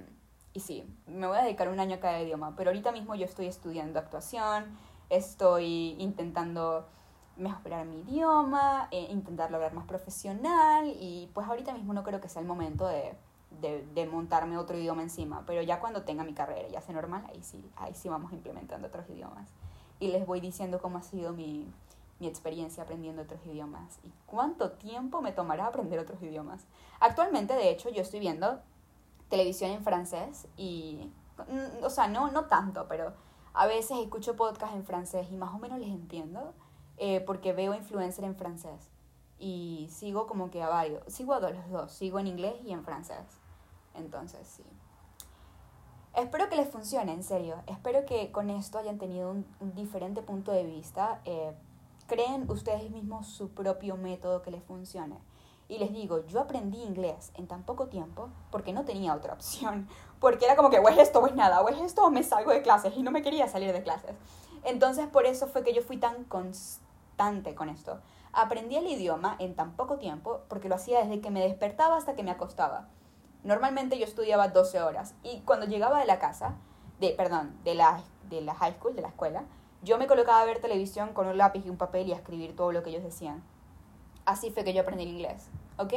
y 0.54 0.60
sí, 0.60 0.84
me 1.06 1.26
voy 1.26 1.38
a 1.38 1.42
dedicar 1.42 1.68
un 1.68 1.80
año 1.80 1.96
a 1.96 2.00
cada 2.00 2.20
idioma, 2.20 2.54
pero 2.56 2.70
ahorita 2.70 2.92
mismo 2.92 3.14
yo 3.14 3.24
estoy 3.24 3.46
estudiando 3.46 3.98
actuación, 3.98 4.66
estoy 5.08 5.96
intentando 5.98 6.86
mejorar 7.36 7.86
mi 7.86 8.00
idioma, 8.00 8.88
eh, 8.90 9.08
intentar 9.10 9.50
lograr 9.50 9.72
más 9.72 9.86
profesional 9.86 10.86
y 10.86 11.30
pues 11.34 11.46
ahorita 11.46 11.72
mismo 11.72 11.92
no 11.92 12.02
creo 12.04 12.20
que 12.20 12.28
sea 12.28 12.42
el 12.42 12.48
momento 12.48 12.86
de, 12.86 13.14
de, 13.60 13.86
de, 13.94 14.06
montarme 14.06 14.58
otro 14.58 14.76
idioma 14.76 15.02
encima, 15.02 15.44
pero 15.46 15.62
ya 15.62 15.80
cuando 15.80 16.02
tenga 16.02 16.24
mi 16.24 16.34
carrera 16.34 16.68
ya 16.68 16.80
sea 16.80 16.94
normal, 16.94 17.24
ahí 17.28 17.42
sí, 17.42 17.64
ahí 17.76 17.94
sí 17.94 18.08
vamos 18.08 18.32
implementando 18.32 18.88
otros 18.88 19.08
idiomas. 19.08 19.48
Y 19.98 20.08
les 20.08 20.26
voy 20.26 20.40
diciendo 20.40 20.80
cómo 20.80 20.98
ha 20.98 21.02
sido 21.02 21.32
mi, 21.32 21.72
mi 22.22 22.28
experiencia 22.28 22.84
aprendiendo 22.84 23.22
otros 23.22 23.44
idiomas 23.46 23.98
y 24.04 24.12
cuánto 24.26 24.70
tiempo 24.70 25.20
me 25.20 25.32
tomará 25.32 25.66
aprender 25.66 25.98
otros 25.98 26.22
idiomas. 26.22 26.64
Actualmente, 27.00 27.54
de 27.54 27.70
hecho, 27.70 27.90
yo 27.90 28.02
estoy 28.02 28.20
viendo 28.20 28.60
televisión 29.28 29.72
en 29.72 29.82
francés 29.82 30.46
y, 30.56 31.10
mm, 31.38 31.84
o 31.84 31.90
sea, 31.90 32.06
no, 32.06 32.30
no 32.30 32.44
tanto, 32.44 32.86
pero 32.88 33.12
a 33.54 33.66
veces 33.66 33.98
escucho 33.98 34.36
podcast 34.36 34.74
en 34.74 34.84
francés 34.84 35.26
y 35.32 35.36
más 35.36 35.52
o 35.52 35.58
menos 35.58 35.80
les 35.80 35.88
entiendo 35.88 36.54
eh, 36.98 37.20
porque 37.20 37.52
veo 37.52 37.74
influencer 37.74 38.24
en 38.24 38.36
francés 38.36 38.90
y 39.38 39.88
sigo 39.90 40.26
como 40.26 40.50
que 40.50 40.62
a 40.62 40.68
varios, 40.68 41.02
sigo 41.12 41.34
a 41.34 41.40
los 41.40 41.68
dos, 41.70 41.90
sigo 41.92 42.18
en 42.20 42.28
inglés 42.28 42.54
y 42.64 42.72
en 42.72 42.84
francés. 42.84 43.40
Entonces, 43.94 44.46
sí. 44.46 44.64
Espero 46.14 46.48
que 46.48 46.56
les 46.56 46.68
funcione, 46.68 47.12
en 47.12 47.24
serio. 47.24 47.56
Espero 47.66 48.04
que 48.04 48.30
con 48.30 48.50
esto 48.50 48.78
hayan 48.78 48.98
tenido 48.98 49.30
un, 49.30 49.46
un 49.60 49.74
diferente 49.74 50.22
punto 50.22 50.52
de 50.52 50.64
vista. 50.64 51.20
Eh, 51.24 51.52
creen 52.06 52.48
ustedes 52.50 52.90
mismos 52.90 53.26
su 53.26 53.50
propio 53.50 53.96
método 53.96 54.42
que 54.42 54.50
les 54.50 54.62
funcione. 54.62 55.18
Y 55.68 55.78
les 55.78 55.92
digo, 55.92 56.24
yo 56.26 56.40
aprendí 56.40 56.82
inglés 56.82 57.32
en 57.34 57.46
tan 57.46 57.62
poco 57.62 57.88
tiempo 57.88 58.28
porque 58.50 58.72
no 58.72 58.84
tenía 58.84 59.14
otra 59.14 59.32
opción. 59.32 59.88
Porque 60.20 60.44
era 60.44 60.54
como 60.54 60.70
que 60.70 60.78
o 60.78 60.88
es 60.88 60.98
esto 60.98 61.18
o 61.18 61.26
es 61.26 61.34
nada, 61.34 61.62
o 61.62 61.68
es 61.68 61.80
esto 61.80 62.04
o 62.04 62.10
me 62.10 62.22
salgo 62.22 62.52
de 62.52 62.62
clases 62.62 62.96
y 62.96 63.02
no 63.02 63.10
me 63.10 63.22
quería 63.22 63.48
salir 63.48 63.72
de 63.72 63.82
clases. 63.82 64.14
Entonces 64.64 65.06
por 65.08 65.26
eso 65.26 65.46
fue 65.46 65.64
que 65.64 65.74
yo 65.74 65.82
fui 65.82 65.96
tan 65.96 66.26
bastante 67.12 67.54
con 67.54 67.68
esto. 67.68 68.00
Aprendí 68.32 68.76
el 68.76 68.86
idioma 68.86 69.36
en 69.38 69.54
tan 69.54 69.72
poco 69.76 69.98
tiempo 69.98 70.40
porque 70.48 70.68
lo 70.68 70.76
hacía 70.76 71.00
desde 71.00 71.20
que 71.20 71.30
me 71.30 71.42
despertaba 71.42 71.96
hasta 71.96 72.14
que 72.14 72.22
me 72.22 72.30
acostaba. 72.30 72.88
Normalmente 73.44 73.98
yo 73.98 74.04
estudiaba 74.04 74.48
12 74.48 74.82
horas 74.82 75.14
y 75.22 75.40
cuando 75.40 75.66
llegaba 75.66 76.00
de 76.00 76.06
la 76.06 76.18
casa, 76.18 76.54
de, 77.00 77.10
perdón, 77.10 77.54
de 77.64 77.74
la, 77.74 78.02
de 78.30 78.40
la 78.40 78.54
high 78.54 78.74
school, 78.74 78.94
de 78.96 79.02
la 79.02 79.08
escuela, 79.08 79.44
yo 79.82 79.98
me 79.98 80.06
colocaba 80.06 80.40
a 80.40 80.44
ver 80.44 80.60
televisión 80.60 81.12
con 81.12 81.26
un 81.26 81.36
lápiz 81.36 81.66
y 81.66 81.70
un 81.70 81.76
papel 81.76 82.08
y 82.08 82.12
a 82.12 82.16
escribir 82.16 82.56
todo 82.56 82.72
lo 82.72 82.82
que 82.82 82.90
ellos 82.90 83.02
decían. 83.02 83.42
Así 84.24 84.50
fue 84.50 84.64
que 84.64 84.72
yo 84.72 84.82
aprendí 84.82 85.02
el 85.04 85.10
inglés, 85.10 85.48
¿ok? 85.76 85.92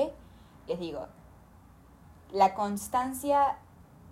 Les 0.67 0.79
digo, 0.79 1.07
la 2.31 2.55
constancia 2.55 3.57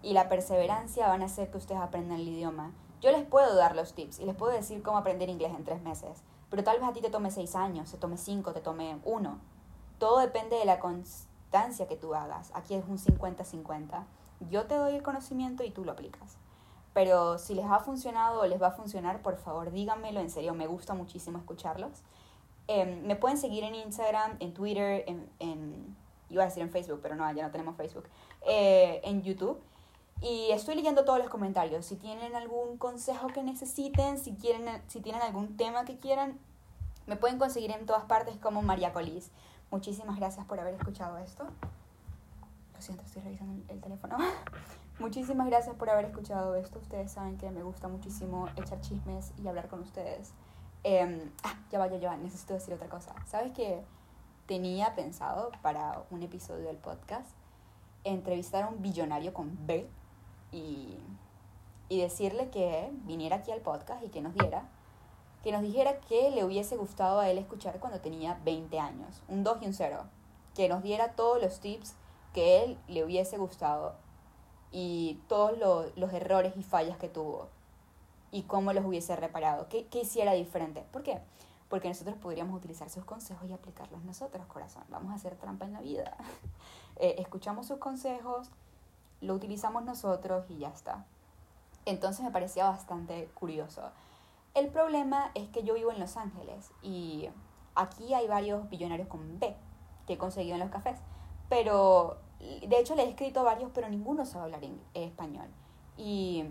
y 0.04 0.14
la 0.14 0.30
perseverancia 0.30 1.08
van 1.08 1.24
a 1.24 1.26
hacer 1.26 1.50
que 1.50 1.58
ustedes 1.58 1.82
aprendan 1.82 2.20
el 2.20 2.28
idioma. 2.28 2.72
Yo 3.04 3.12
les 3.12 3.26
puedo 3.26 3.54
dar 3.56 3.76
los 3.76 3.92
tips 3.92 4.22
y 4.22 4.26
les 4.26 4.34
puedo 4.34 4.54
decir 4.54 4.82
cómo 4.82 4.98
aprender 4.98 5.30
inglés 5.30 5.52
en 5.54 5.66
tres 5.66 5.82
meses, 5.82 6.24
pero 6.50 6.64
tal 6.64 6.80
vez 6.80 6.88
a 6.88 6.94
ti 6.94 7.02
te 7.02 7.10
tome 7.10 7.32
seis 7.32 7.54
años, 7.54 7.92
te 7.92 7.98
tome 7.98 8.16
cinco, 8.16 8.54
te 8.54 8.62
tome 8.62 8.98
uno. 9.04 9.42
Todo 10.00 10.20
depende 10.20 10.56
de 10.56 10.64
la 10.64 10.80
constancia 10.80 11.86
que 11.86 11.98
tú 11.98 12.16
hagas. 12.16 12.52
Aquí 12.54 12.76
es 12.76 12.86
un 12.88 12.98
50-50. 12.98 14.06
Yo 14.50 14.68
te 14.68 14.76
doy 14.76 14.96
el 14.96 15.04
conocimiento 15.04 15.66
y 15.66 15.72
tú 15.72 15.84
lo 15.84 15.92
aplicas. 15.92 16.38
Pero 16.94 17.40
si 17.40 17.56
les 17.56 17.66
ha 17.66 17.80
funcionado 17.80 18.40
o 18.40 18.46
les 18.46 18.62
va 18.62 18.68
a 18.68 18.72
funcionar, 18.72 19.22
por 19.22 19.36
favor 19.36 19.72
díganmelo, 19.72 20.22
en 20.22 20.30
serio, 20.30 20.54
me 20.54 20.68
gusta 20.68 20.94
muchísimo 20.94 21.40
escucharlos. 21.40 22.04
Em, 22.70 23.06
me 23.06 23.18
pueden 23.18 23.38
seguir 23.38 23.66
en 23.66 23.76
Instagram, 23.76 24.38
en 24.40 24.54
Twitter, 24.54 25.04
en, 25.08 25.98
iba 26.30 26.44
a 26.44 26.46
decir 26.46 26.64
en 26.64 26.70
Facebook, 26.70 27.02
pero 27.04 27.18
no, 27.18 27.30
ya 27.34 27.44
no 27.44 27.52
tenemos 27.52 27.76
Facebook, 27.76 28.06
eh, 28.48 29.02
en 29.04 29.24
YouTube. 29.24 29.60
Y 30.24 30.52
estoy 30.52 30.76
leyendo 30.76 31.04
todos 31.04 31.20
los 31.20 31.28
comentarios. 31.28 31.86
Si 31.86 31.98
tienen 31.98 32.34
algún 32.34 32.78
consejo 32.78 33.28
que 33.28 33.44
necesiten, 33.44 34.18
si, 34.18 34.34
quieren, 34.36 34.82
si 34.88 35.02
tienen 35.02 35.22
algún 35.22 35.58
tema 35.58 35.84
que 35.84 35.98
quieran, 35.98 36.40
me 37.08 37.18
pueden 37.18 37.38
conseguir 37.38 37.72
en 37.72 37.86
todas 37.86 38.06
partes 38.06 38.38
como 38.38 38.62
María 38.62 38.94
Colis. 38.94 39.32
Muchísimas 39.70 40.18
gracias 40.18 40.46
por 40.46 40.62
haber 40.62 40.76
escuchado 40.76 41.18
esto. 41.18 41.44
Lo 42.74 42.82
siento, 42.82 43.04
estoy 43.04 43.22
revisando 43.22 43.62
el 43.68 43.82
teléfono. 43.82 44.18
Muchísimas 45.00 45.46
gracias 45.48 45.76
por 45.76 45.90
haber 45.90 46.06
escuchado 46.06 46.56
esto. 46.56 46.80
Ustedes 46.80 47.12
saben 47.12 47.38
que 47.38 47.52
me 47.52 47.62
gusta 47.62 47.90
muchísimo 47.90 48.48
echar 48.56 48.80
chismes 48.80 49.34
y 49.44 49.50
hablar 49.50 49.68
con 49.68 49.82
ustedes. 49.82 50.32
Eh, 50.86 51.30
ah, 51.44 51.56
ya 51.70 51.80
va, 51.80 51.88
ya 51.88 52.12
va, 52.12 52.16
necesito 52.16 52.54
decir 52.54 52.74
otra 52.74 52.88
cosa. 52.88 53.14
¿Sabes 53.26 53.52
que 53.52 53.84
tenía 54.46 54.96
pensado 54.96 55.52
para 55.62 56.02
un 56.12 56.24
episodio 56.24 56.68
del 56.68 56.78
podcast 56.78 57.30
entrevistar 58.06 58.64
a 58.64 58.68
un 58.70 58.82
billonario 58.82 59.34
con 59.34 59.68
B 59.68 59.90
y, 60.54 60.98
y 61.90 62.00
decirle 62.00 62.50
que 62.50 62.90
viniera 63.04 63.38
aquí 63.38 63.52
al 63.52 63.60
podcast 63.60 64.04
y 64.04 64.10
que 64.10 64.22
nos 64.22 64.34
diera, 64.34 64.70
que 65.44 65.52
nos 65.52 65.62
dijera 65.62 66.00
que 66.00 66.32
le 66.32 66.46
hubiese 66.46 66.78
gustado 66.78 67.20
a 67.20 67.30
él 67.30 67.38
escuchar 67.38 67.80
cuando 67.80 68.00
tenía 68.00 68.40
20 68.46 68.80
años, 68.80 69.22
un 69.28 69.44
2 69.44 69.58
y 69.64 69.66
un 69.66 69.74
0, 69.74 70.04
que 70.56 70.70
nos 70.70 70.84
diera 70.84 71.14
todos 71.14 71.42
los 71.42 71.60
tips 71.60 71.96
que 72.34 72.64
él 72.64 72.78
le 72.88 73.04
hubiese 73.04 73.38
gustado 73.38 73.96
y 74.72 75.20
todos 75.28 75.58
los 75.96 76.14
errores 76.14 76.54
y 76.56 76.64
fallas 76.64 76.98
que 76.98 77.10
tuvo 77.10 77.50
y 78.34 78.44
cómo 78.44 78.74
los 78.74 78.84
hubiese 78.84 79.16
reparado, 79.16 79.70
qué, 79.70 79.86
qué 79.86 80.02
hiciera 80.02 80.34
diferente. 80.34 80.84
¿Por 80.92 81.04
qué? 81.04 81.20
Porque 81.70 81.88
nosotros 81.88 82.18
podríamos 82.18 82.58
utilizar 82.58 82.90
sus 82.90 83.06
consejos 83.06 83.48
y 83.48 83.54
aplicarlos 83.54 84.04
nosotros, 84.04 84.46
corazón. 84.48 84.84
Vamos 84.90 85.12
a 85.12 85.16
hacer 85.16 85.36
trampa 85.36 85.66
en 85.66 85.74
la 85.74 85.82
vida. 85.82 86.18
Eh, 86.98 87.16
escuchamos 87.18 87.66
sus 87.66 87.80
consejos, 87.80 88.52
lo 89.24 89.34
utilizamos 89.34 89.84
nosotros 89.84 90.46
y 90.50 90.60
ya 90.60 90.70
está. 90.70 91.06
Entonces 91.86 92.24
me 92.24 92.32
parecía 92.32 92.70
bastante 92.70 93.30
curioso. 93.34 93.82
El 94.54 94.68
problema 94.70 95.32
es 95.34 95.50
que 95.50 95.64
yo 95.64 95.74
vivo 95.74 95.92
en 95.92 96.00
Los 96.00 96.16
Ángeles 96.16 96.72
y 96.82 97.30
aquí 97.76 98.14
hay 98.14 98.28
varios 98.28 98.70
billonarios 98.70 99.08
con 99.08 99.40
B 99.40 99.56
que 100.06 100.14
he 100.14 100.18
conseguido 100.18 100.56
en 100.56 100.62
los 100.62 100.70
cafés. 100.70 101.00
Pero 101.50 102.18
de 102.40 102.80
hecho 102.80 102.96
le 102.96 103.04
he 103.04 103.10
escrito 103.10 103.44
varios, 103.44 103.72
pero 103.74 103.90
ninguno 103.90 104.26
sabe 104.26 104.46
hablar 104.46 104.64
en 104.64 104.80
español. 104.94 105.48
Y 105.98 106.46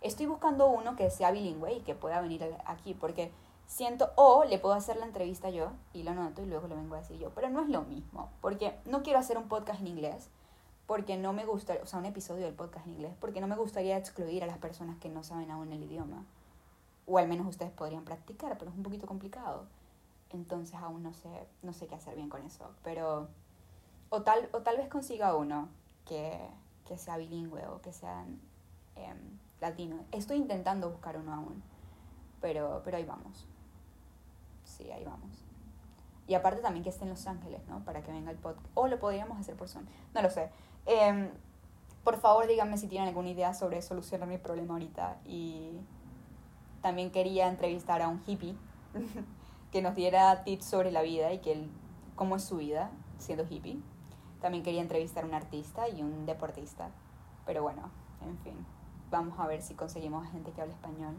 estoy 0.00 0.26
buscando 0.26 0.68
uno 0.68 0.96
que 0.96 1.10
sea 1.10 1.30
bilingüe 1.30 1.74
y 1.74 1.80
que 1.80 1.94
pueda 1.94 2.20
venir 2.20 2.56
aquí, 2.64 2.94
porque 2.94 3.32
siento, 3.66 4.10
o 4.16 4.44
le 4.44 4.58
puedo 4.58 4.74
hacer 4.74 4.96
la 4.96 5.06
entrevista 5.06 5.50
yo 5.50 5.72
y 5.92 6.02
lo 6.02 6.14
noto 6.14 6.42
y 6.42 6.46
luego 6.46 6.68
lo 6.68 6.76
vengo 6.76 6.94
a 6.94 6.98
decir 6.98 7.18
yo, 7.18 7.30
pero 7.34 7.50
no 7.50 7.60
es 7.60 7.68
lo 7.68 7.82
mismo, 7.82 8.30
porque 8.40 8.78
no 8.84 9.02
quiero 9.02 9.18
hacer 9.18 9.38
un 9.38 9.48
podcast 9.48 9.80
en 9.80 9.88
inglés, 9.88 10.30
porque 10.88 11.18
no 11.18 11.34
me 11.34 11.44
gusta, 11.44 11.76
o 11.82 11.86
sea, 11.86 11.98
un 11.98 12.06
episodio 12.06 12.46
del 12.46 12.54
podcast 12.54 12.86
en 12.86 12.94
inglés, 12.94 13.12
porque 13.20 13.42
no 13.42 13.46
me 13.46 13.56
gustaría 13.56 13.98
excluir 13.98 14.42
a 14.42 14.46
las 14.46 14.56
personas 14.56 14.96
que 14.96 15.10
no 15.10 15.22
saben 15.22 15.50
aún 15.50 15.70
el 15.70 15.82
idioma. 15.82 16.24
O 17.06 17.18
al 17.18 17.28
menos 17.28 17.46
ustedes 17.46 17.70
podrían 17.70 18.06
practicar, 18.06 18.56
pero 18.56 18.70
es 18.70 18.76
un 18.76 18.82
poquito 18.82 19.06
complicado. 19.06 19.66
Entonces 20.30 20.74
aún 20.76 21.02
no 21.02 21.12
sé, 21.12 21.28
no 21.62 21.74
sé 21.74 21.88
qué 21.88 21.94
hacer 21.94 22.16
bien 22.16 22.30
con 22.30 22.42
eso, 22.42 22.70
pero 22.82 23.28
o 24.08 24.22
tal, 24.22 24.48
o 24.52 24.62
tal 24.62 24.78
vez 24.78 24.88
consiga 24.88 25.36
uno 25.36 25.68
que, 26.06 26.40
que 26.86 26.96
sea 26.96 27.18
bilingüe 27.18 27.66
o 27.66 27.82
que 27.82 27.92
sea 27.92 28.24
eh, 28.96 29.12
latino. 29.60 30.06
Estoy 30.10 30.38
intentando 30.38 30.88
buscar 30.88 31.18
uno 31.18 31.34
aún, 31.34 31.62
pero, 32.40 32.80
pero 32.82 32.96
ahí 32.96 33.04
vamos. 33.04 33.46
Sí, 34.64 34.90
ahí 34.90 35.04
vamos. 35.04 35.47
Y 36.28 36.34
aparte 36.34 36.60
también 36.60 36.84
que 36.84 36.90
esté 36.90 37.04
en 37.04 37.10
Los 37.10 37.26
Ángeles, 37.26 37.66
¿no? 37.68 37.82
Para 37.84 38.02
que 38.02 38.12
venga 38.12 38.30
el 38.30 38.36
podcast. 38.36 38.66
O 38.74 38.86
lo 38.86 38.98
podríamos 39.00 39.38
hacer 39.38 39.56
por 39.56 39.68
Zoom. 39.68 39.86
No 40.14 40.22
lo 40.22 40.30
sé. 40.30 40.50
Eh, 40.86 41.30
por 42.04 42.20
favor, 42.20 42.46
díganme 42.46 42.76
si 42.76 42.86
tienen 42.86 43.08
alguna 43.08 43.30
idea 43.30 43.54
sobre 43.54 43.80
solucionar 43.82 44.28
mi 44.28 44.38
problema 44.38 44.74
ahorita. 44.74 45.16
Y 45.24 45.72
también 46.82 47.10
quería 47.10 47.48
entrevistar 47.48 48.02
a 48.02 48.08
un 48.08 48.22
hippie 48.26 48.54
que 49.72 49.82
nos 49.82 49.94
diera 49.94 50.44
tips 50.44 50.66
sobre 50.66 50.92
la 50.92 51.02
vida 51.02 51.32
y 51.32 51.38
que 51.38 51.52
él, 51.52 51.70
cómo 52.14 52.36
es 52.36 52.44
su 52.44 52.58
vida 52.58 52.90
siendo 53.18 53.46
hippie. 53.48 53.80
También 54.40 54.62
quería 54.62 54.82
entrevistar 54.82 55.24
a 55.24 55.26
un 55.26 55.34
artista 55.34 55.88
y 55.88 56.02
un 56.02 56.26
deportista. 56.26 56.90
Pero 57.46 57.62
bueno, 57.62 57.90
en 58.22 58.38
fin, 58.38 58.66
vamos 59.10 59.38
a 59.40 59.46
ver 59.46 59.62
si 59.62 59.74
conseguimos 59.74 60.30
gente 60.30 60.52
que 60.52 60.60
hable 60.60 60.74
español. 60.74 61.14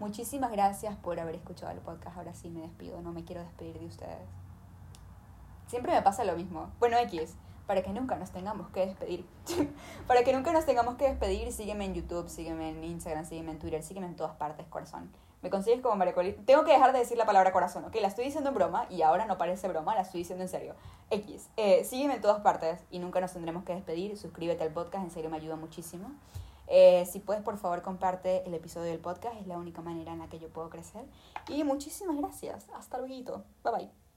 Muchísimas 0.00 0.52
gracias 0.52 0.96
por 0.96 1.18
haber 1.18 1.34
escuchado 1.34 1.72
el 1.72 1.78
podcast. 1.78 2.16
Ahora 2.16 2.32
sí 2.32 2.50
me 2.50 2.60
despido, 2.60 3.02
no 3.02 3.12
me 3.12 3.24
quiero 3.24 3.42
despedir 3.42 3.80
de 3.80 3.86
ustedes. 3.86 4.28
Siempre 5.66 5.92
me 5.92 6.02
pasa 6.02 6.24
lo 6.24 6.36
mismo. 6.36 6.70
Bueno, 6.78 6.96
X, 6.98 7.34
para 7.66 7.82
que 7.82 7.92
nunca 7.92 8.16
nos 8.16 8.30
tengamos 8.30 8.68
que 8.70 8.86
despedir. 8.86 9.26
para 10.06 10.22
que 10.22 10.32
nunca 10.32 10.52
nos 10.52 10.64
tengamos 10.64 10.94
que 10.94 11.08
despedir, 11.08 11.52
sígueme 11.52 11.84
en 11.84 11.94
YouTube, 11.94 12.28
sígueme 12.28 12.70
en 12.70 12.84
Instagram, 12.84 13.24
sígueme 13.24 13.50
en 13.50 13.58
Twitter, 13.58 13.82
sígueme 13.82 14.06
en 14.06 14.14
todas 14.14 14.36
partes, 14.36 14.66
corazón. 14.68 15.10
Me 15.42 15.50
consigues 15.50 15.80
como 15.80 15.96
María 15.96 16.14
Tengo 16.46 16.64
que 16.64 16.72
dejar 16.72 16.92
de 16.92 17.00
decir 17.00 17.16
la 17.16 17.26
palabra 17.26 17.52
corazón, 17.52 17.84
¿ok? 17.84 17.94
La 18.00 18.08
estoy 18.08 18.24
diciendo 18.24 18.50
en 18.50 18.54
broma 18.54 18.86
y 18.90 19.02
ahora 19.02 19.26
no 19.26 19.36
parece 19.36 19.68
broma, 19.68 19.94
la 19.94 20.02
estoy 20.02 20.20
diciendo 20.20 20.44
en 20.44 20.48
serio. 20.48 20.74
X, 21.10 21.48
eh, 21.56 21.84
sígueme 21.84 22.14
en 22.14 22.20
todas 22.20 22.40
partes 22.40 22.80
y 22.90 23.00
nunca 23.00 23.20
nos 23.20 23.32
tendremos 23.32 23.64
que 23.64 23.74
despedir. 23.74 24.16
Suscríbete 24.16 24.62
al 24.62 24.70
podcast, 24.70 25.04
en 25.04 25.10
serio 25.10 25.28
me 25.28 25.36
ayuda 25.36 25.56
muchísimo. 25.56 26.10
Eh, 26.68 27.06
si 27.10 27.20
puedes, 27.20 27.42
por 27.42 27.56
favor, 27.58 27.82
comparte 27.82 28.46
el 28.46 28.54
episodio 28.54 28.90
del 28.90 29.00
podcast, 29.00 29.40
es 29.40 29.46
la 29.46 29.56
única 29.56 29.80
manera 29.80 30.12
en 30.12 30.18
la 30.18 30.28
que 30.28 30.38
yo 30.38 30.48
puedo 30.48 30.68
crecer. 30.68 31.04
Y 31.48 31.64
muchísimas 31.64 32.16
gracias. 32.16 32.66
Hasta 32.74 32.98
luego. 32.98 33.44
Bye 33.64 33.72
bye. 33.72 34.07